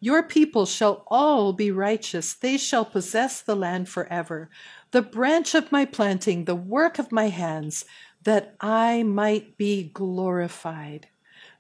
Your 0.02 0.24
people 0.24 0.66
shall 0.66 1.04
all 1.08 1.52
be 1.52 1.72
righteous. 1.72 2.34
They 2.34 2.58
shall 2.58 2.86
possess 2.86 3.42
the 3.42 3.56
land 3.56 3.90
forever. 3.90 4.50
The 4.92 5.02
branch 5.02 5.56
of 5.56 5.72
my 5.72 5.86
planting, 5.86 6.46
the 6.46 6.56
work 6.56 7.00
of 7.00 7.12
my 7.12 7.28
hands, 7.28 7.84
that 8.24 8.56
I 8.62 9.04
might 9.04 9.58
be 9.58 9.92
glorified. 9.94 11.08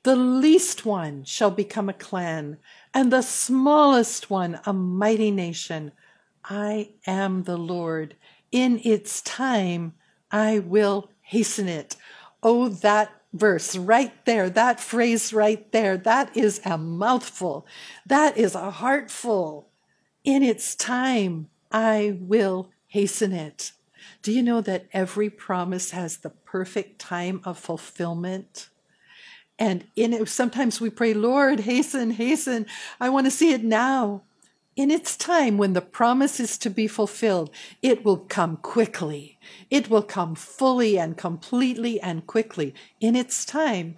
The 0.03 0.15
least 0.15 0.85
one 0.85 1.25
shall 1.25 1.51
become 1.51 1.89
a 1.89 1.93
clan, 1.93 2.57
and 2.93 3.11
the 3.11 3.21
smallest 3.21 4.29
one 4.29 4.59
a 4.65 4.71
mighty 4.71 5.29
nation. 5.29 5.91
I 6.45 6.91
am 7.05 7.43
the 7.43 7.57
Lord. 7.57 8.15
In 8.51 8.79
its 8.83 9.21
time, 9.21 9.93
I 10.31 10.59
will 10.59 11.09
hasten 11.21 11.67
it. 11.67 11.95
Oh, 12.41 12.69
that 12.69 13.11
verse 13.33 13.75
right 13.75 14.13
there, 14.25 14.49
that 14.49 14.79
phrase 14.79 15.33
right 15.33 15.69
there, 15.71 15.97
that 15.97 16.35
is 16.35 16.61
a 16.65 16.77
mouthful. 16.77 17.67
That 18.05 18.37
is 18.37 18.55
a 18.55 18.71
heartful. 18.71 19.69
In 20.23 20.43
its 20.43 20.75
time, 20.75 21.49
I 21.71 22.17
will 22.19 22.69
hasten 22.87 23.33
it. 23.33 23.73
Do 24.21 24.31
you 24.31 24.41
know 24.41 24.61
that 24.61 24.87
every 24.93 25.29
promise 25.29 25.91
has 25.91 26.17
the 26.17 26.29
perfect 26.29 26.99
time 26.99 27.41
of 27.43 27.59
fulfillment? 27.59 28.69
And 29.59 29.85
in 29.97 30.13
it, 30.13 30.29
sometimes 30.29 30.79
we 30.79 30.89
pray, 30.89 31.13
Lord, 31.13 31.59
hasten, 31.59 32.11
hasten. 32.11 32.65
I 32.99 33.09
want 33.09 33.27
to 33.27 33.31
see 33.31 33.51
it 33.51 33.63
now. 33.63 34.23
In 34.77 34.89
its 34.89 35.17
time, 35.17 35.57
when 35.57 35.73
the 35.73 35.81
promise 35.81 36.39
is 36.39 36.57
to 36.59 36.69
be 36.69 36.87
fulfilled, 36.87 37.51
it 37.81 38.05
will 38.05 38.19
come 38.19 38.55
quickly. 38.55 39.37
It 39.69 39.89
will 39.89 40.03
come 40.03 40.35
fully 40.35 40.97
and 40.97 41.17
completely 41.17 41.99
and 41.99 42.25
quickly. 42.25 42.73
In 43.01 43.17
its 43.17 43.43
time, 43.43 43.97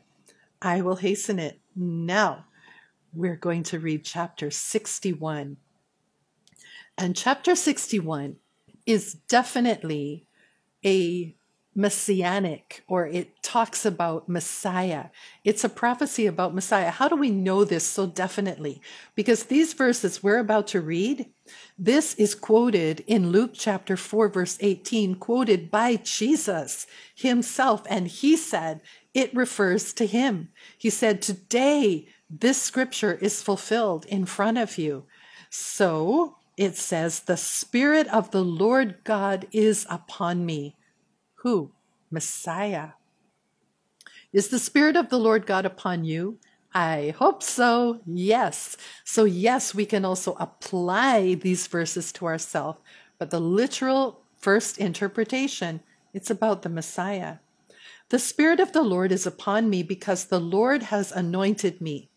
I 0.60 0.82
will 0.82 0.96
hasten 0.96 1.38
it. 1.38 1.60
Now, 1.76 2.46
we're 3.14 3.36
going 3.36 3.62
to 3.64 3.80
read 3.80 4.04
chapter 4.04 4.50
61. 4.50 5.58
And 6.98 7.16
chapter 7.16 7.56
61 7.56 8.38
is 8.88 9.14
definitely 9.14 10.26
a 10.84 11.36
messianic 11.74 12.84
or 12.88 13.08
it 13.08 13.42
talks 13.42 13.86
about 13.86 14.28
Messiah. 14.28 15.06
It's 15.44 15.64
a 15.64 15.70
prophecy 15.70 16.26
about 16.26 16.54
Messiah. 16.54 16.92
How 16.92 17.08
do 17.08 17.16
we 17.16 17.32
know 17.32 17.64
this 17.64 17.86
so 17.86 18.06
definitely? 18.06 18.82
Because 19.16 19.46
these 19.46 19.74
verses 19.74 20.22
we're 20.22 20.40
about 20.40 20.68
to 20.68 20.82
read, 20.82 21.28
this 21.78 22.14
is 22.16 22.36
quoted 22.36 23.04
in 23.08 23.32
Luke 23.32 23.52
chapter 23.54 23.96
4, 23.96 24.30
verse 24.30 24.58
18, 24.60 25.16
quoted 25.16 25.72
by 25.72 25.96
Jesus 25.96 26.88
himself. 27.16 27.84
And 27.90 28.08
he 28.08 28.36
said 28.36 28.82
it 29.14 29.34
refers 29.34 29.94
to 29.94 30.06
him. 30.06 30.50
He 30.78 30.90
said, 30.90 31.22
Today, 31.22 32.08
this 32.30 32.62
scripture 32.62 33.14
is 33.14 33.42
fulfilled 33.42 34.06
in 34.06 34.26
front 34.26 34.58
of 34.58 34.78
you. 34.78 35.06
So 35.50 36.38
it 36.58 36.76
says, 36.76 37.22
The 37.22 37.38
Spirit 37.38 38.08
of 38.08 38.32
the 38.32 38.44
Lord 38.44 39.04
God 39.04 39.48
is 39.52 39.86
upon 39.90 40.46
me 40.46 40.76
who? 41.42 41.72
Messiah. 42.10 42.90
Is 44.34 44.50
the 44.50 44.60
Spirit 44.60 44.96
of 44.96 45.10
the 45.10 45.20
Lord 45.20 45.46
God 45.46 45.66
upon 45.66 46.04
you? 46.04 46.38
I 46.74 47.14
hope 47.18 47.44
so. 47.44 48.00
Yes. 48.06 48.78
So, 49.04 49.26
yes, 49.26 49.76
we 49.76 49.86
can 49.86 50.06
also 50.06 50.38
apply 50.40 51.34
these 51.36 51.68
verses 51.68 52.12
to 52.14 52.26
ourselves, 52.26 52.80
but 53.18 53.30
the 53.30 53.42
literal 53.42 54.22
first 54.38 54.78
interpretation, 54.78 55.82
it's 56.14 56.30
about 56.30 56.62
the 56.62 56.70
Messiah. 56.70 57.38
The 58.10 58.20
Spirit 58.20 58.60
of 58.60 58.72
the 58.72 58.84
Lord 58.84 59.12
is 59.12 59.26
upon 59.26 59.70
me 59.70 59.84
because 59.84 60.26
the 60.26 60.40
Lord 60.40 60.84
has 60.84 61.12
anointed 61.12 61.82
me 61.82 62.10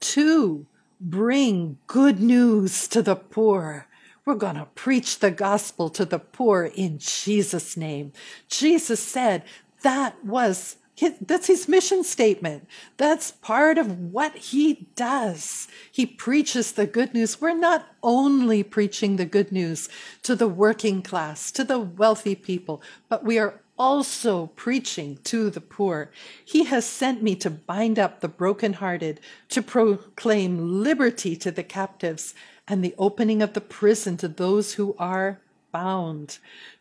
to 0.00 0.66
bring 1.00 1.78
good 1.86 2.20
news 2.20 2.86
to 2.88 3.02
the 3.02 3.16
poor, 3.16 3.88
we're 4.24 4.34
going 4.34 4.56
to 4.56 4.66
preach 4.74 5.18
the 5.18 5.30
gospel 5.30 5.90
to 5.90 6.04
the 6.04 6.18
poor 6.18 6.64
in 6.64 6.98
Jesus' 6.98 7.76
name. 7.76 8.12
Jesus 8.48 9.00
said 9.00 9.42
that 9.82 10.24
was 10.24 10.76
his, 10.94 11.14
that's 11.20 11.46
his 11.46 11.68
mission 11.68 12.04
statement. 12.04 12.68
That's 12.96 13.32
part 13.32 13.78
of 13.78 13.98
what 14.12 14.36
he 14.36 14.86
does. 14.94 15.66
He 15.90 16.06
preaches 16.06 16.72
the 16.72 16.86
good 16.86 17.14
news. 17.14 17.40
We're 17.40 17.56
not 17.56 17.88
only 18.02 18.62
preaching 18.62 19.16
the 19.16 19.24
good 19.24 19.50
news 19.50 19.88
to 20.22 20.36
the 20.36 20.48
working 20.48 21.02
class, 21.02 21.50
to 21.52 21.64
the 21.64 21.78
wealthy 21.78 22.34
people, 22.34 22.82
but 23.08 23.24
we 23.24 23.38
are 23.38 23.60
also 23.78 24.46
preaching 24.48 25.18
to 25.24 25.50
the 25.50 25.60
poor. 25.60 26.10
He 26.44 26.64
has 26.64 26.86
sent 26.86 27.22
me 27.22 27.34
to 27.36 27.50
bind 27.50 27.98
up 27.98 28.20
the 28.20 28.28
brokenhearted, 28.28 29.18
to 29.48 29.62
proclaim 29.62 30.82
liberty 30.82 31.34
to 31.36 31.50
the 31.50 31.64
captives 31.64 32.34
and 32.68 32.84
the 32.84 32.94
opening 32.98 33.42
of 33.42 33.52
the 33.52 33.60
prison 33.60 34.16
to 34.18 34.28
those 34.28 34.74
who 34.74 34.94
are 34.98 35.40
bound, 35.72 36.38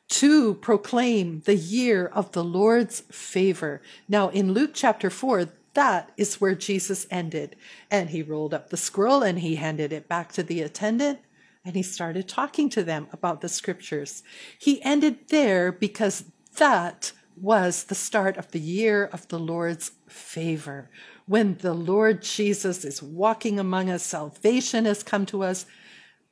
to 0.10 0.56
proclaim 0.56 1.42
the 1.46 1.56
year 1.56 2.06
of 2.06 2.34
the 2.34 2.44
Lord's 2.44 3.02
favor. 3.12 3.82
Now, 4.08 4.30
in 4.30 4.54
Luke 4.54 4.72
chapter 4.74 5.10
4, 5.10 5.48
that 5.74 6.12
is 6.18 6.42
where 6.42 6.56
Jesus 6.56 7.08
ended. 7.10 7.56
And 7.90 8.10
he 8.10 8.22
rolled 8.22 8.54
up 8.54 8.70
the 8.70 8.78
scroll 8.78 9.24
and 9.24 9.40
he 9.40 9.56
handed 9.56 9.94
it 9.94 10.10
back 10.10 10.32
to 10.34 10.44
the 10.44 10.62
attendant 10.62 11.20
and 11.64 11.76
he 11.76 11.84
started 11.84 12.28
talking 12.28 12.70
to 12.70 12.84
them 12.84 13.08
about 13.12 13.42
the 13.42 13.50
scriptures. 13.50 14.24
He 14.58 14.82
ended 14.84 15.30
there 15.30 15.72
because 15.72 16.26
that 16.58 17.12
was 17.38 17.86
the 17.86 17.96
start 17.96 18.38
of 18.38 18.52
the 18.52 18.60
year 18.60 19.06
of 19.06 19.28
the 19.28 19.40
Lord's 19.40 19.92
favor. 20.08 20.90
When 21.32 21.56
the 21.60 21.74
Lord 21.74 22.24
Jesus 22.24 22.84
is 22.84 23.02
walking 23.02 23.58
among 23.58 23.90
us, 23.90 24.04
salvation 24.04 24.84
has 24.84 25.02
come 25.02 25.26
to 25.28 25.44
us. 25.44 25.66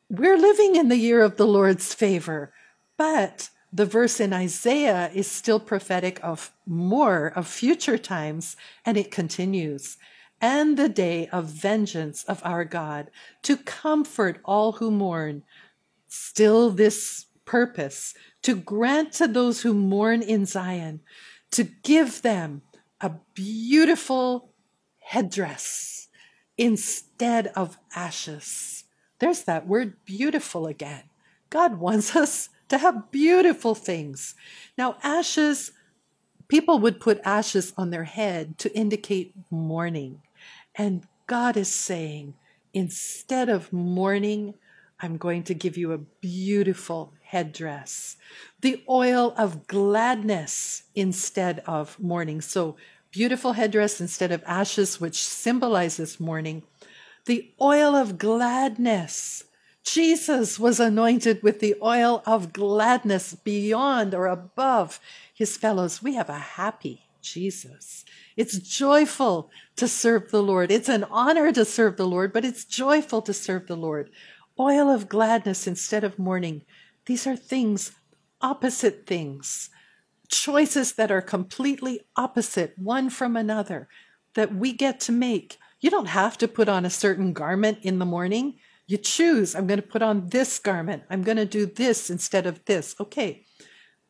We're 0.09 0.37
living 0.37 0.75
in 0.75 0.89
the 0.89 0.97
year 0.97 1.21
of 1.21 1.37
the 1.37 1.47
Lord's 1.47 1.93
favor. 1.93 2.51
But 2.97 3.49
the 3.71 3.85
verse 3.85 4.19
in 4.19 4.33
Isaiah 4.33 5.09
is 5.13 5.31
still 5.31 5.61
prophetic 5.61 6.19
of 6.21 6.51
more 6.65 7.27
of 7.27 7.47
future 7.47 7.97
times, 7.97 8.57
and 8.85 8.97
it 8.97 9.09
continues. 9.09 9.95
And 10.41 10.75
the 10.75 10.89
day 10.89 11.29
of 11.29 11.45
vengeance 11.45 12.25
of 12.25 12.41
our 12.43 12.65
God 12.65 13.09
to 13.43 13.55
comfort 13.55 14.41
all 14.43 14.73
who 14.73 14.91
mourn. 14.91 15.43
Still, 16.09 16.71
this 16.71 17.27
purpose 17.45 18.15
to 18.41 18.53
grant 18.53 19.13
to 19.13 19.29
those 19.29 19.61
who 19.61 19.73
mourn 19.73 20.21
in 20.21 20.45
Zion, 20.45 20.99
to 21.51 21.63
give 21.63 22.21
them 22.21 22.63
a 22.99 23.13
beautiful 23.33 24.48
headdress 25.09 26.07
instead 26.55 27.47
of 27.55 27.79
ashes. 27.95 28.83
There's 29.17 29.43
that 29.45 29.65
word 29.65 29.95
beautiful 30.05 30.67
again. 30.67 31.01
God 31.49 31.79
wants 31.79 32.15
us 32.15 32.49
to 32.67 32.77
have 32.77 33.09
beautiful 33.09 33.73
things. 33.73 34.35
Now, 34.77 34.97
ashes, 35.01 35.71
people 36.47 36.77
would 36.77 36.99
put 36.99 37.19
ashes 37.25 37.73
on 37.75 37.89
their 37.89 38.03
head 38.03 38.59
to 38.59 38.71
indicate 38.77 39.33
mourning. 39.49 40.21
And 40.75 41.07
God 41.25 41.57
is 41.57 41.73
saying, 41.73 42.35
instead 42.75 43.49
of 43.49 43.73
mourning, 43.73 44.53
I'm 44.99 45.17
going 45.17 45.41
to 45.45 45.55
give 45.55 45.75
you 45.75 45.91
a 45.91 45.97
beautiful 45.97 47.13
headdress, 47.23 48.15
the 48.61 48.83
oil 48.87 49.33
of 49.37 49.65
gladness 49.65 50.83
instead 50.93 51.63
of 51.65 51.99
mourning. 51.99 52.41
So, 52.41 52.75
beautiful 53.11 53.53
headdress 53.53 53.99
instead 53.99 54.31
of 54.31 54.43
ashes, 54.45 54.99
which 54.99 55.23
symbolizes 55.23 56.19
mourning, 56.19 56.63
the 57.25 57.51
oil 57.61 57.95
of 57.95 58.17
gladness 58.17 59.43
Jesus 59.83 60.59
was 60.59 60.79
anointed 60.79 61.41
with 61.41 61.59
the 61.59 61.75
oil 61.81 62.21
of 62.25 62.53
gladness 62.53 63.33
beyond 63.33 64.13
or 64.13 64.27
above 64.27 64.99
his 65.33 65.57
fellows. 65.57 66.03
We 66.03 66.13
have 66.15 66.29
a 66.29 66.37
happy 66.37 67.05
Jesus. 67.21 68.05
It's 68.37 68.59
joyful 68.59 69.49
to 69.77 69.87
serve 69.87 70.29
the 70.31 70.43
Lord. 70.43 70.71
It's 70.71 70.89
an 70.89 71.05
honor 71.05 71.51
to 71.51 71.65
serve 71.65 71.97
the 71.97 72.07
Lord, 72.07 72.31
but 72.33 72.45
it's 72.45 72.65
joyful 72.65 73.21
to 73.23 73.33
serve 73.33 73.67
the 73.67 73.75
Lord. 73.75 74.09
Oil 74.59 74.89
of 74.89 75.09
gladness 75.09 75.65
instead 75.65 76.03
of 76.03 76.19
mourning. 76.19 76.61
These 77.05 77.25
are 77.25 77.35
things, 77.35 77.93
opposite 78.41 79.07
things, 79.07 79.69
choices 80.29 80.93
that 80.93 81.11
are 81.11 81.21
completely 81.21 82.01
opposite 82.15 82.73
one 82.77 83.09
from 83.09 83.35
another 83.35 83.89
that 84.35 84.53
we 84.53 84.71
get 84.71 84.99
to 85.01 85.11
make. 85.11 85.57
You 85.81 85.89
don't 85.89 86.07
have 86.07 86.37
to 86.37 86.47
put 86.47 86.69
on 86.69 86.85
a 86.85 86.89
certain 86.89 87.33
garment 87.33 87.79
in 87.81 87.99
the 87.99 88.05
morning. 88.05 88.59
You 88.87 88.97
choose, 88.97 89.55
I'm 89.55 89.67
going 89.67 89.81
to 89.81 89.87
put 89.87 90.01
on 90.01 90.29
this 90.29 90.59
garment. 90.59 91.03
I'm 91.09 91.23
going 91.23 91.37
to 91.37 91.45
do 91.45 91.65
this 91.65 92.09
instead 92.09 92.45
of 92.45 92.63
this. 92.65 92.95
Okay. 92.99 93.45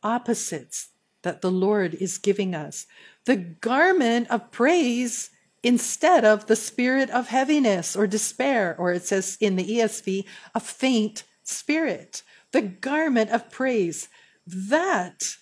Opposites 0.04 0.90
that 1.24 1.42
the 1.42 1.52
Lord 1.52 1.96
is 1.96 2.18
giving 2.18 2.56
us. 2.56 2.86
The 3.26 3.36
garment 3.36 4.30
of 4.30 4.52
praise 4.52 5.30
instead 5.64 6.24
of 6.24 6.46
the 6.46 6.56
spirit 6.56 7.10
of 7.10 7.28
heaviness 7.28 7.96
or 7.96 8.08
despair, 8.08 8.76
or 8.80 8.94
it 8.94 9.04
says 9.04 9.38
in 9.42 9.58
the 9.58 9.66
ESV, 9.66 10.26
a 10.56 10.60
faint 10.60 11.24
spirit. 11.44 12.24
The 12.52 12.62
garment 12.62 13.32
of 13.32 13.50
praise 13.50 14.08
that 14.48 15.36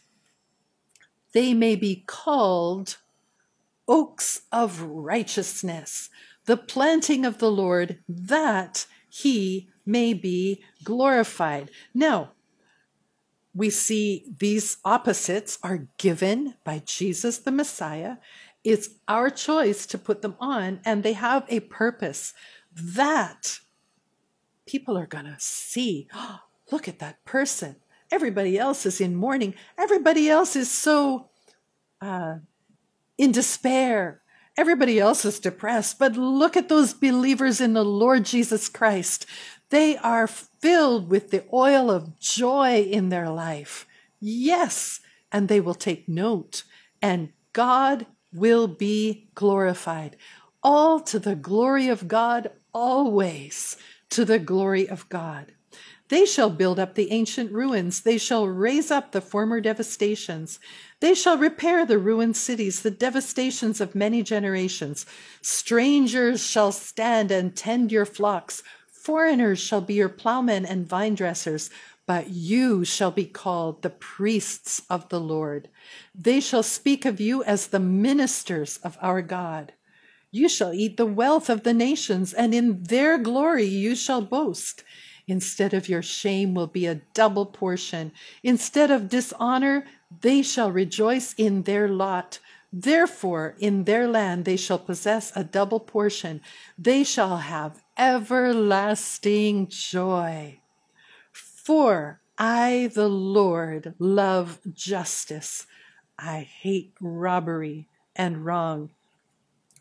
they 1.37 1.53
may 1.53 1.75
be 1.75 2.03
called 2.07 2.97
oaks 3.87 4.41
of 4.51 4.81
righteousness, 4.81 6.09
the 6.45 6.57
planting 6.57 7.25
of 7.25 7.37
the 7.37 7.51
Lord, 7.51 7.99
that 8.09 8.87
he 9.07 9.69
may 9.85 10.15
be 10.15 10.63
glorified. 10.83 11.69
Now, 11.93 12.31
we 13.53 13.69
see 13.69 14.25
these 14.39 14.77
opposites 14.83 15.59
are 15.61 15.85
given 15.99 16.55
by 16.63 16.81
Jesus 16.83 17.37
the 17.37 17.51
Messiah. 17.51 18.15
It's 18.63 18.89
our 19.07 19.29
choice 19.29 19.85
to 19.85 19.99
put 19.99 20.23
them 20.23 20.37
on, 20.39 20.79
and 20.83 21.03
they 21.03 21.13
have 21.13 21.45
a 21.49 21.59
purpose 21.59 22.33
that 22.73 23.59
people 24.65 24.97
are 24.97 25.05
going 25.05 25.25
to 25.25 25.37
see. 25.37 26.07
Look 26.71 26.87
at 26.87 26.97
that 26.97 27.23
person. 27.25 27.75
Everybody 28.11 28.57
else 28.57 28.85
is 28.85 29.01
in 29.01 29.15
mourning. 29.15 29.53
Everybody 29.77 30.29
else 30.29 30.55
is 30.55 30.71
so 30.71 31.29
uh, 32.01 32.37
in 33.17 33.31
despair. 33.31 34.21
Everybody 34.57 34.99
else 34.99 35.23
is 35.23 35.39
depressed, 35.39 35.99
but 35.99 36.17
look 36.17 36.57
at 36.57 36.69
those 36.69 36.93
believers 36.93 37.61
in 37.61 37.73
the 37.73 37.85
Lord 37.85 38.25
Jesus 38.25 38.69
Christ. 38.69 39.25
They 39.69 39.97
are 39.97 40.27
filled 40.27 41.09
with 41.09 41.29
the 41.29 41.43
oil 41.53 41.91
of 41.91 42.17
joy 42.19 42.81
in 42.81 43.09
their 43.09 43.29
life. 43.29 43.85
Yes, 44.19 44.99
and 45.31 45.47
they 45.47 45.59
will 45.59 45.75
take 45.75 46.09
note, 46.09 46.63
and 47.01 47.29
God 47.53 48.07
will 48.33 48.67
be 48.67 49.29
glorified. 49.35 50.15
All 50.63 50.99
to 51.01 51.19
the 51.19 51.35
glory 51.35 51.89
of 51.89 52.07
God, 52.07 52.51
always 52.73 53.77
to 54.09 54.25
the 54.25 54.39
glory 54.39 54.87
of 54.89 55.07
God. 55.09 55.53
They 56.09 56.25
shall 56.25 56.49
build 56.49 56.79
up 56.79 56.95
the 56.95 57.11
ancient 57.11 57.51
ruins. 57.51 58.01
They 58.01 58.17
shall 58.17 58.47
raise 58.47 58.91
up 58.91 59.11
the 59.11 59.21
former 59.21 59.59
devastations. 59.59 60.59
They 61.01 61.13
shall 61.13 61.37
repair 61.37 61.85
the 61.85 61.97
ruined 61.97 62.37
cities, 62.37 62.81
the 62.81 62.91
devastations 62.91 63.81
of 63.81 63.93
many 63.93 64.23
generations. 64.23 65.05
Strangers 65.41 66.45
shall 66.45 66.71
stand 66.71 67.29
and 67.29 67.55
tend 67.55 67.91
your 67.91 68.05
flocks. 68.05 68.63
Foreigners 68.89 69.59
shall 69.59 69.81
be 69.81 69.95
your 69.95 70.09
plowmen 70.09 70.65
and 70.65 70.87
vine 70.87 71.15
dressers. 71.15 71.69
But 72.05 72.29
you 72.29 72.85
shall 72.85 73.11
be 73.11 73.25
called 73.25 73.81
the 73.81 73.89
priests 73.89 74.81
of 74.89 75.09
the 75.09 75.19
Lord. 75.19 75.67
They 76.15 76.39
shall 76.39 76.63
speak 76.63 77.03
of 77.03 77.19
you 77.19 77.43
as 77.43 77.67
the 77.67 77.81
ministers 77.81 78.77
of 78.77 78.97
our 79.01 79.21
God. 79.21 79.73
You 80.31 80.47
shall 80.47 80.73
eat 80.73 80.95
the 80.95 81.05
wealth 81.05 81.49
of 81.49 81.63
the 81.63 81.73
nations, 81.73 82.33
and 82.33 82.53
in 82.53 82.83
their 82.83 83.17
glory 83.17 83.65
you 83.65 83.93
shall 83.93 84.21
boast. 84.21 84.85
Instead 85.27 85.73
of 85.73 85.89
your 85.89 86.01
shame 86.01 86.53
will 86.53 86.67
be 86.67 86.85
a 86.85 87.01
double 87.13 87.45
portion. 87.45 88.11
Instead 88.43 88.89
of 88.89 89.09
dishonor, 89.09 89.85
they 90.21 90.41
shall 90.41 90.71
rejoice 90.71 91.33
in 91.37 91.63
their 91.63 91.89
lot. 91.89 92.39
Therefore, 92.71 93.55
in 93.59 93.83
their 93.83 94.07
land 94.07 94.45
they 94.45 94.55
shall 94.57 94.79
possess 94.79 95.31
a 95.35 95.43
double 95.43 95.79
portion. 95.79 96.41
They 96.77 97.03
shall 97.03 97.37
have 97.37 97.83
everlasting 97.97 99.67
joy. 99.67 100.59
For 101.31 102.21
I, 102.37 102.91
the 102.93 103.09
Lord, 103.09 103.95
love 103.99 104.59
justice. 104.73 105.65
I 106.17 106.39
hate 106.39 106.93
robbery 107.01 107.89
and 108.15 108.45
wrong. 108.45 108.91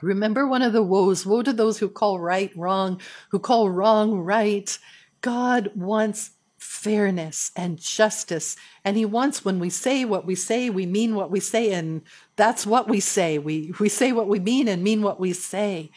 Remember 0.02 0.46
one 0.46 0.62
of 0.62 0.72
the 0.72 0.82
woes 0.82 1.24
woe 1.24 1.42
to 1.42 1.52
those 1.52 1.78
who 1.78 1.88
call 1.88 2.20
right 2.20 2.50
wrong, 2.56 3.00
who 3.30 3.38
call 3.38 3.70
wrong 3.70 4.18
right. 4.18 4.78
God 5.26 5.72
wants 5.74 6.30
fairness 6.56 7.50
and 7.56 7.80
justice. 7.80 8.54
And 8.84 8.96
he 8.96 9.04
wants 9.04 9.44
when 9.44 9.58
we 9.58 9.70
say 9.70 10.04
what 10.04 10.24
we 10.24 10.36
say, 10.36 10.70
we 10.70 10.86
mean 10.86 11.16
what 11.16 11.32
we 11.32 11.40
say, 11.40 11.72
and 11.72 12.02
that's 12.36 12.64
what 12.64 12.88
we 12.88 13.00
say. 13.00 13.36
We 13.36 13.74
we 13.80 13.88
say 13.88 14.12
what 14.12 14.28
we 14.28 14.38
mean 14.38 14.68
and 14.68 14.84
mean 14.84 15.02
what 15.02 15.18
we 15.18 15.32
say. 15.32 15.90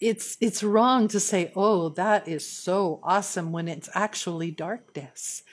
It's 0.00 0.36
it's 0.40 0.64
wrong 0.64 1.06
to 1.08 1.20
say, 1.20 1.52
oh, 1.54 1.90
that 1.90 2.26
is 2.26 2.44
so 2.44 2.98
awesome 3.04 3.52
when 3.52 3.68
it's 3.68 3.88
actually 3.94 4.50
darkness. 4.50 5.44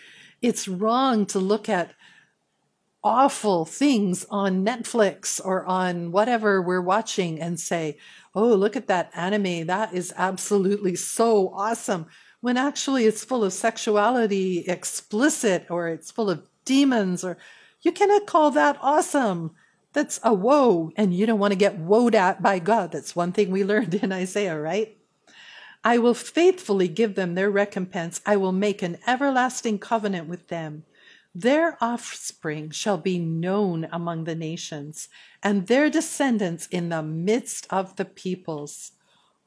It's 0.42 0.68
wrong 0.68 1.28
to 1.28 1.38
look 1.38 1.70
at 1.70 1.94
awful 3.04 3.66
things 3.66 4.26
on 4.32 4.66
Netflix 4.66 5.40
or 5.46 5.64
on 5.68 6.12
whatever 6.12 6.64
we're 6.64 6.82
watching 6.82 7.40
and 7.40 7.60
say, 7.60 8.00
oh, 8.34 8.56
look 8.56 8.76
at 8.76 8.88
that 8.88 9.12
anime. 9.14 9.68
That 9.68 9.94
is 9.94 10.12
absolutely 10.18 10.96
so 10.96 11.50
awesome 11.50 12.08
when 12.46 12.58
actually 12.58 13.06
it's 13.06 13.24
full 13.24 13.44
of 13.44 13.52
sexuality 13.52 14.60
explicit 14.68 15.66
or 15.68 15.88
it's 15.88 16.12
full 16.12 16.30
of 16.30 16.48
demons 16.64 17.24
or 17.24 17.40
you 17.82 17.92
cannot 17.92 18.28
call 18.28 18.52
that 18.52 18.78
awesome. 18.84 19.50
That's 19.94 20.20
a 20.22 20.32
woe, 20.32 20.92
and 20.96 21.12
you 21.12 21.26
don't 21.26 21.40
want 21.40 21.54
to 21.54 21.58
get 21.58 21.80
woed 21.80 22.14
at 22.14 22.44
by 22.44 22.60
God. 22.60 22.92
That's 22.92 23.16
one 23.16 23.32
thing 23.32 23.50
we 23.50 23.64
learned 23.72 23.96
in 23.96 24.12
Isaiah, 24.12 24.60
right? 24.60 24.96
I 25.84 25.98
will 25.98 26.14
faithfully 26.14 26.88
give 26.88 27.16
them 27.16 27.34
their 27.34 27.50
recompense. 27.50 28.22
I 28.28 28.36
will 28.36 28.52
make 28.52 28.84
an 28.84 29.00
everlasting 29.08 29.80
covenant 29.80 30.28
with 30.28 30.50
them. 30.50 30.84
Their 31.34 31.80
offspring 31.82 32.70
shall 32.70 33.00
be 33.00 33.18
known 33.18 33.88
among 33.92 34.26
the 34.26 34.36
nations, 34.36 35.10
and 35.42 35.66
their 35.66 35.90
descendants 35.90 36.68
in 36.68 36.90
the 36.90 37.02
midst 37.02 37.66
of 37.72 37.96
the 37.96 38.06
peoples. 38.06 38.92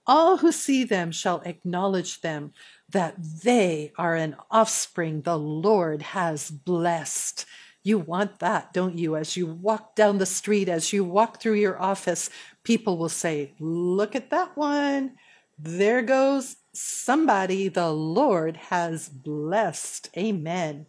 All 0.09 0.39
who 0.39 0.53
see 0.53 0.85
them 0.85 1.13
shall 1.13 1.43
acknowledge 1.45 2.23
them, 2.23 2.55
that 2.89 3.15
they 3.19 3.93
are 3.99 4.15
an 4.15 4.37
offspring 4.51 5.21
the 5.21 5.39
Lord 5.39 6.01
has 6.01 6.51
blessed. 6.51 7.45
You 7.83 7.99
want 7.99 8.39
that, 8.39 8.73
don't 8.73 8.97
you? 8.97 9.17
As 9.17 9.37
you 9.37 9.47
walk 9.47 9.95
down 9.95 10.17
the 10.17 10.27
street, 10.27 10.71
as 10.71 10.95
you 10.95 11.05
walk 11.05 11.41
through 11.41 11.55
your 11.55 11.81
office, 11.81 12.31
people 12.65 12.97
will 12.97 13.11
say, 13.11 13.53
Look 13.61 14.17
at 14.17 14.31
that 14.31 14.57
one. 14.57 15.17
There 15.59 16.03
goes 16.03 16.57
somebody 16.73 17.69
the 17.69 17.91
Lord 17.91 18.57
has 18.57 19.09
blessed. 19.09 20.09
Amen. 20.17 20.87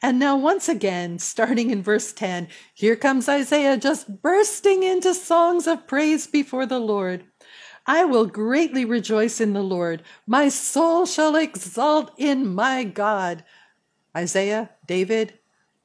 And 0.00 0.18
now, 0.18 0.36
once 0.36 0.68
again, 0.68 1.18
starting 1.18 1.70
in 1.70 1.82
verse 1.82 2.12
10, 2.12 2.48
here 2.74 2.96
comes 2.96 3.28
Isaiah 3.28 3.76
just 3.76 4.22
bursting 4.22 4.82
into 4.82 5.14
songs 5.14 5.66
of 5.66 5.86
praise 5.86 6.26
before 6.26 6.66
the 6.66 6.78
Lord. 6.78 7.24
I 7.86 8.04
will 8.04 8.26
greatly 8.26 8.84
rejoice 8.84 9.40
in 9.40 9.52
the 9.52 9.62
Lord. 9.62 10.02
My 10.26 10.48
soul 10.48 11.06
shall 11.06 11.34
exalt 11.36 12.12
in 12.16 12.54
my 12.54 12.84
God. 12.84 13.44
Isaiah, 14.16 14.70
David, 14.86 15.38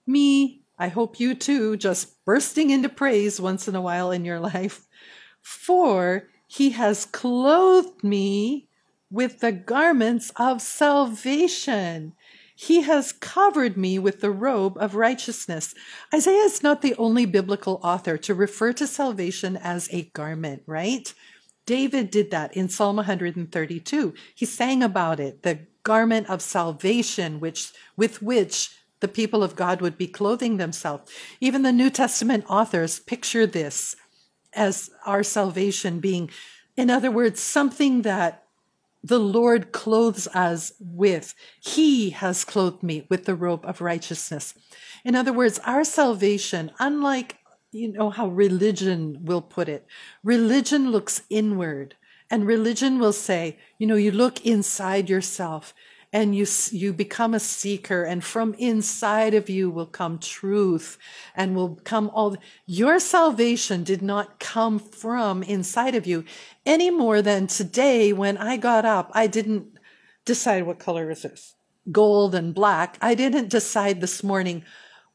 me, 0.05 0.63
I 0.77 0.89
hope 0.89 1.19
you 1.19 1.33
too, 1.33 1.75
just 1.77 2.23
bursting 2.23 2.69
into 2.69 2.89
praise 2.89 3.41
once 3.41 3.67
in 3.67 3.75
a 3.75 3.81
while 3.81 4.11
in 4.11 4.25
your 4.25 4.39
life. 4.53 4.87
For 5.41 6.29
he 6.47 6.71
has 6.71 7.05
clothed 7.05 8.03
me 8.03 8.67
with 9.09 9.39
the 9.39 9.51
garments 9.51 10.31
of 10.35 10.61
salvation. 10.61 12.13
He 12.55 12.81
has 12.81 13.11
covered 13.11 13.77
me 13.77 13.99
with 13.99 14.21
the 14.21 14.31
robe 14.31 14.77
of 14.77 14.95
righteousness. 14.95 15.75
Isaiah 16.13 16.43
is 16.43 16.63
not 16.63 16.81
the 16.81 16.95
only 16.95 17.25
biblical 17.25 17.79
author 17.83 18.17
to 18.17 18.33
refer 18.33 18.73
to 18.73 18.87
salvation 18.87 19.57
as 19.57 19.87
a 19.91 20.03
garment, 20.13 20.63
right? 20.65 21.13
David 21.67 22.09
did 22.09 22.31
that 22.31 22.55
in 22.55 22.69
Psalm 22.69 22.95
132. 22.95 24.13
He 24.33 24.45
sang 24.45 24.81
about 24.81 25.19
it, 25.19 25.43
the 25.43 25.59
garment 25.83 26.29
of 26.29 26.41
salvation 26.41 27.39
which 27.39 27.71
with 27.95 28.21
which 28.21 28.71
the 29.01 29.07
people 29.07 29.43
of 29.43 29.55
God 29.55 29.81
would 29.81 29.97
be 29.97 30.07
clothing 30.07 30.57
themselves. 30.57 31.11
Even 31.39 31.61
the 31.61 31.71
New 31.71 31.91
Testament 31.91 32.45
authors 32.49 32.99
picture 32.99 33.45
this 33.45 33.95
as 34.53 34.89
our 35.05 35.21
salvation 35.21 35.99
being 35.99 36.31
in 36.75 36.89
other 36.89 37.11
words 37.11 37.39
something 37.39 38.01
that 38.03 38.43
the 39.03 39.19
Lord 39.19 39.71
clothes 39.71 40.27
us 40.29 40.71
with. 40.79 41.35
He 41.59 42.11
has 42.11 42.43
clothed 42.43 42.81
me 42.81 43.05
with 43.09 43.25
the 43.25 43.35
robe 43.35 43.65
of 43.65 43.81
righteousness. 43.81 44.53
In 45.03 45.15
other 45.15 45.33
words, 45.33 45.59
our 45.59 45.83
salvation, 45.83 46.71
unlike 46.79 47.37
you 47.71 47.91
know 47.91 48.09
how 48.09 48.27
religion 48.27 49.19
will 49.23 49.41
put 49.41 49.69
it. 49.69 49.85
Religion 50.23 50.91
looks 50.91 51.21
inward, 51.29 51.95
and 52.29 52.47
religion 52.47 52.99
will 52.99 53.13
say, 53.13 53.57
you 53.77 53.87
know, 53.87 53.95
you 53.95 54.11
look 54.11 54.45
inside 54.45 55.09
yourself 55.09 55.73
and 56.13 56.35
you 56.35 56.45
you 56.71 56.93
become 56.93 57.33
a 57.33 57.39
seeker 57.39 58.03
and 58.03 58.23
from 58.23 58.53
inside 58.55 59.33
of 59.33 59.49
you 59.49 59.69
will 59.69 59.85
come 59.85 60.17
truth 60.17 60.97
and 61.35 61.55
will 61.55 61.79
come 61.83 62.09
all 62.13 62.37
your 62.65 62.99
salvation 62.99 63.83
did 63.83 64.01
not 64.01 64.39
come 64.39 64.79
from 64.79 65.43
inside 65.43 65.95
of 65.95 66.07
you 66.07 66.23
any 66.65 66.89
more 66.89 67.21
than 67.21 67.45
today 67.45 68.13
when 68.13 68.37
i 68.37 68.55
got 68.55 68.85
up 68.85 69.11
i 69.13 69.27
didn't 69.27 69.77
decide 70.23 70.65
what 70.65 70.79
color 70.79 71.11
is 71.11 71.23
this 71.23 71.55
gold 71.91 72.33
and 72.33 72.55
black 72.55 72.97
i 73.01 73.13
didn't 73.13 73.49
decide 73.49 73.99
this 73.99 74.23
morning 74.23 74.63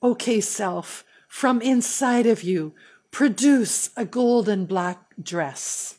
okay 0.02 0.40
self 0.40 1.04
from 1.32 1.62
inside 1.62 2.26
of 2.26 2.42
you, 2.42 2.74
produce 3.10 3.88
a 3.96 4.04
gold 4.04 4.50
and 4.50 4.68
black 4.68 5.00
dress. 5.20 5.98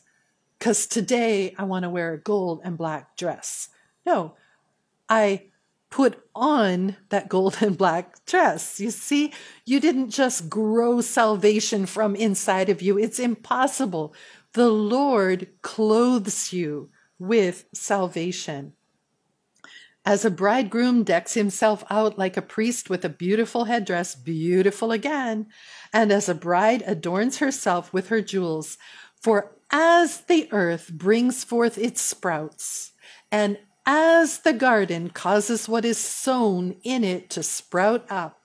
Because 0.56 0.86
today 0.86 1.56
I 1.58 1.64
want 1.64 1.82
to 1.82 1.90
wear 1.90 2.12
a 2.12 2.20
gold 2.20 2.60
and 2.62 2.78
black 2.78 3.16
dress. 3.16 3.68
No, 4.06 4.36
I 5.08 5.46
put 5.90 6.22
on 6.36 6.96
that 7.08 7.28
gold 7.28 7.58
and 7.60 7.76
black 7.76 8.24
dress. 8.26 8.78
You 8.78 8.92
see, 8.92 9.32
you 9.66 9.80
didn't 9.80 10.10
just 10.10 10.48
grow 10.48 11.00
salvation 11.00 11.84
from 11.84 12.14
inside 12.14 12.68
of 12.68 12.80
you. 12.80 12.96
It's 12.96 13.18
impossible. 13.18 14.14
The 14.52 14.68
Lord 14.68 15.48
clothes 15.62 16.52
you 16.52 16.90
with 17.18 17.64
salvation. 17.74 18.74
As 20.06 20.22
a 20.24 20.30
bridegroom 20.30 21.02
decks 21.02 21.32
himself 21.32 21.82
out 21.88 22.18
like 22.18 22.36
a 22.36 22.42
priest 22.42 22.90
with 22.90 23.06
a 23.06 23.08
beautiful 23.08 23.64
headdress, 23.64 24.14
beautiful 24.14 24.92
again, 24.92 25.46
and 25.94 26.12
as 26.12 26.28
a 26.28 26.34
bride 26.34 26.82
adorns 26.86 27.38
herself 27.38 27.90
with 27.90 28.08
her 28.08 28.20
jewels, 28.20 28.76
for 29.22 29.56
as 29.70 30.20
the 30.22 30.46
earth 30.52 30.92
brings 30.92 31.42
forth 31.42 31.78
its 31.78 32.02
sprouts, 32.02 32.92
and 33.32 33.58
as 33.86 34.40
the 34.40 34.52
garden 34.52 35.08
causes 35.08 35.70
what 35.70 35.86
is 35.86 35.96
sown 35.96 36.76
in 36.84 37.02
it 37.02 37.30
to 37.30 37.42
sprout 37.42 38.04
up, 38.10 38.40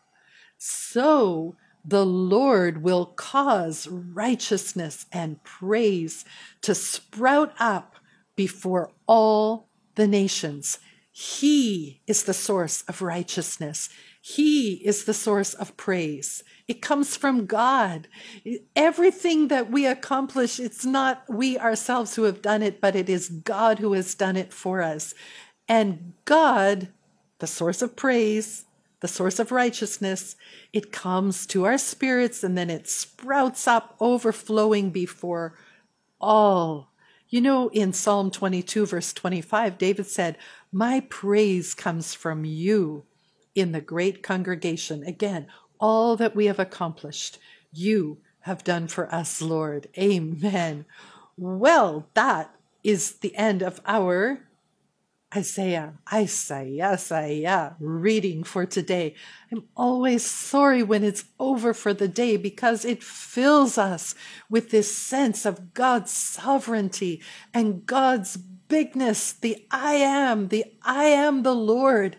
so 0.58 1.58
the 1.84 2.06
Lord 2.06 2.84
will 2.84 3.06
cause 3.06 3.86
righteousness 3.88 5.08
and 5.12 5.44
praise 5.44 6.24
to 6.62 6.74
sprout 6.74 7.54
up 7.60 7.96
before 8.38 8.92
all 9.08 9.68
the 9.96 10.08
nations. 10.08 10.80
He 11.22 12.00
is 12.08 12.24
the 12.24 12.34
source 12.34 12.82
of 12.84 13.02
righteousness. 13.02 13.90
He 14.22 14.76
is 14.76 15.04
the 15.04 15.14
source 15.14 15.54
of 15.54 15.76
praise. 15.76 16.46
It 16.66 16.82
comes 16.82 17.18
from 17.18 17.46
God. 17.46 18.08
Everything 18.74 19.50
that 19.50 19.70
we 19.70 19.86
accomplish, 19.86 20.62
it's 20.62 20.86
not 20.86 21.26
we 21.28 21.60
ourselves 21.60 22.16
who 22.16 22.24
have 22.24 22.42
done 22.42 22.64
it, 22.64 22.80
but 22.80 22.96
it 22.96 23.10
is 23.10 23.28
God 23.28 23.80
who 23.80 23.92
has 23.92 24.16
done 24.16 24.38
it 24.38 24.54
for 24.54 24.82
us. 24.82 25.14
And 25.68 26.14
God, 26.24 26.88
the 27.40 27.48
source 27.48 27.82
of 27.82 27.98
praise, 27.98 28.64
the 29.02 29.10
source 29.10 29.40
of 29.40 29.52
righteousness, 29.52 30.38
it 30.72 30.94
comes 30.94 31.46
to 31.48 31.66
our 31.66 31.78
spirits 31.78 32.46
and 32.46 32.58
then 32.58 32.70
it 32.70 32.88
sprouts 32.88 33.68
up, 33.68 33.94
overflowing 34.00 34.90
before 34.90 35.54
all 36.22 36.90
you 37.30 37.42
know, 37.42 37.70
in 37.70 37.94
Psalm 37.94 38.32
22, 38.32 38.88
verse 38.88 39.14
25, 39.14 39.78
David 39.78 40.08
said, 40.08 40.38
My 40.72 41.00
praise 41.10 41.74
comes 41.74 42.14
from 42.14 42.46
you 42.46 43.06
in 43.56 43.72
the 43.72 43.82
great 43.82 44.22
congregation. 44.22 45.04
Again, 45.04 45.48
all 45.80 46.16
that 46.18 46.36
we 46.36 46.46
have 46.46 46.60
accomplished, 46.60 47.40
you 47.74 48.20
have 48.42 48.64
done 48.64 48.88
for 48.88 49.14
us, 49.14 49.42
Lord. 49.42 49.88
Amen. 49.98 50.86
Well, 51.38 52.08
that 52.14 52.54
is 52.84 53.14
the 53.14 53.36
end 53.36 53.62
of 53.62 53.82
our 53.86 54.42
Isaiah, 55.36 55.94
Isaiah, 56.12 56.94
Isaiah 56.94 57.76
reading 57.80 58.44
for 58.44 58.66
today. 58.66 59.14
I'm 59.52 59.66
always 59.76 60.26
sorry 60.26 60.82
when 60.82 61.04
it's 61.04 61.26
over 61.40 61.74
for 61.74 61.94
the 61.94 62.08
day 62.08 62.36
because 62.36 62.84
it 62.84 63.04
fills 63.04 63.78
us 63.78 64.16
with 64.50 64.72
this 64.72 64.96
sense 64.96 65.46
of 65.46 65.74
God's 65.76 66.12
sovereignty 66.12 67.22
and 67.54 67.86
God's 67.86 68.40
bigness. 68.70 69.34
The 69.34 69.66
I 69.72 69.96
am, 69.96 70.48
the 70.48 70.66
I 70.84 71.06
am 71.06 71.44
the 71.44 71.56
Lord, 71.56 72.16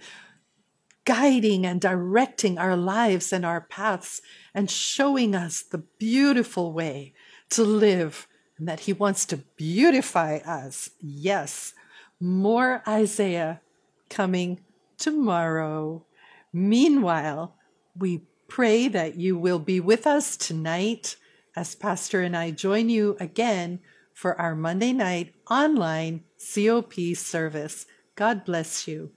guiding 1.07 1.65
and 1.65 1.81
directing 1.81 2.59
our 2.59 2.77
lives 2.77 3.33
and 3.33 3.47
our 3.47 3.63
paths 3.63 4.21
and 4.55 4.71
showing 4.71 5.35
us 5.35 5.63
the 5.63 5.79
beautiful 5.79 6.73
way 6.73 7.15
to 7.51 7.65
live 7.65 8.29
and 8.59 8.69
that 8.69 8.81
He 8.81 8.93
wants 8.93 9.25
to 9.27 9.39
beautify 9.57 10.37
us. 10.45 10.91
Yes 11.01 11.73
more 12.21 12.83
Isaiah 12.87 13.63
coming 14.11 14.61
tomorrow. 14.99 16.05
Meanwhile, 16.53 17.57
we 17.97 18.23
pray 18.47 18.89
that 18.89 19.17
you 19.17 19.39
will 19.39 19.59
be 19.59 19.81
with 19.81 20.07
us 20.07 20.37
tonight 20.37 21.17
as 21.57 21.75
Pastor 21.75 22.21
and 22.21 22.37
I 22.37 22.51
join 22.51 22.91
you 22.91 23.17
again 23.19 23.81
for 24.13 24.39
our 24.39 24.55
Monday 24.55 24.93
night 24.93 25.40
online 25.51 26.23
COP 26.39 26.95
service. 27.15 27.87
God 28.15 28.45
bless 28.45 28.87
you. 28.87 29.11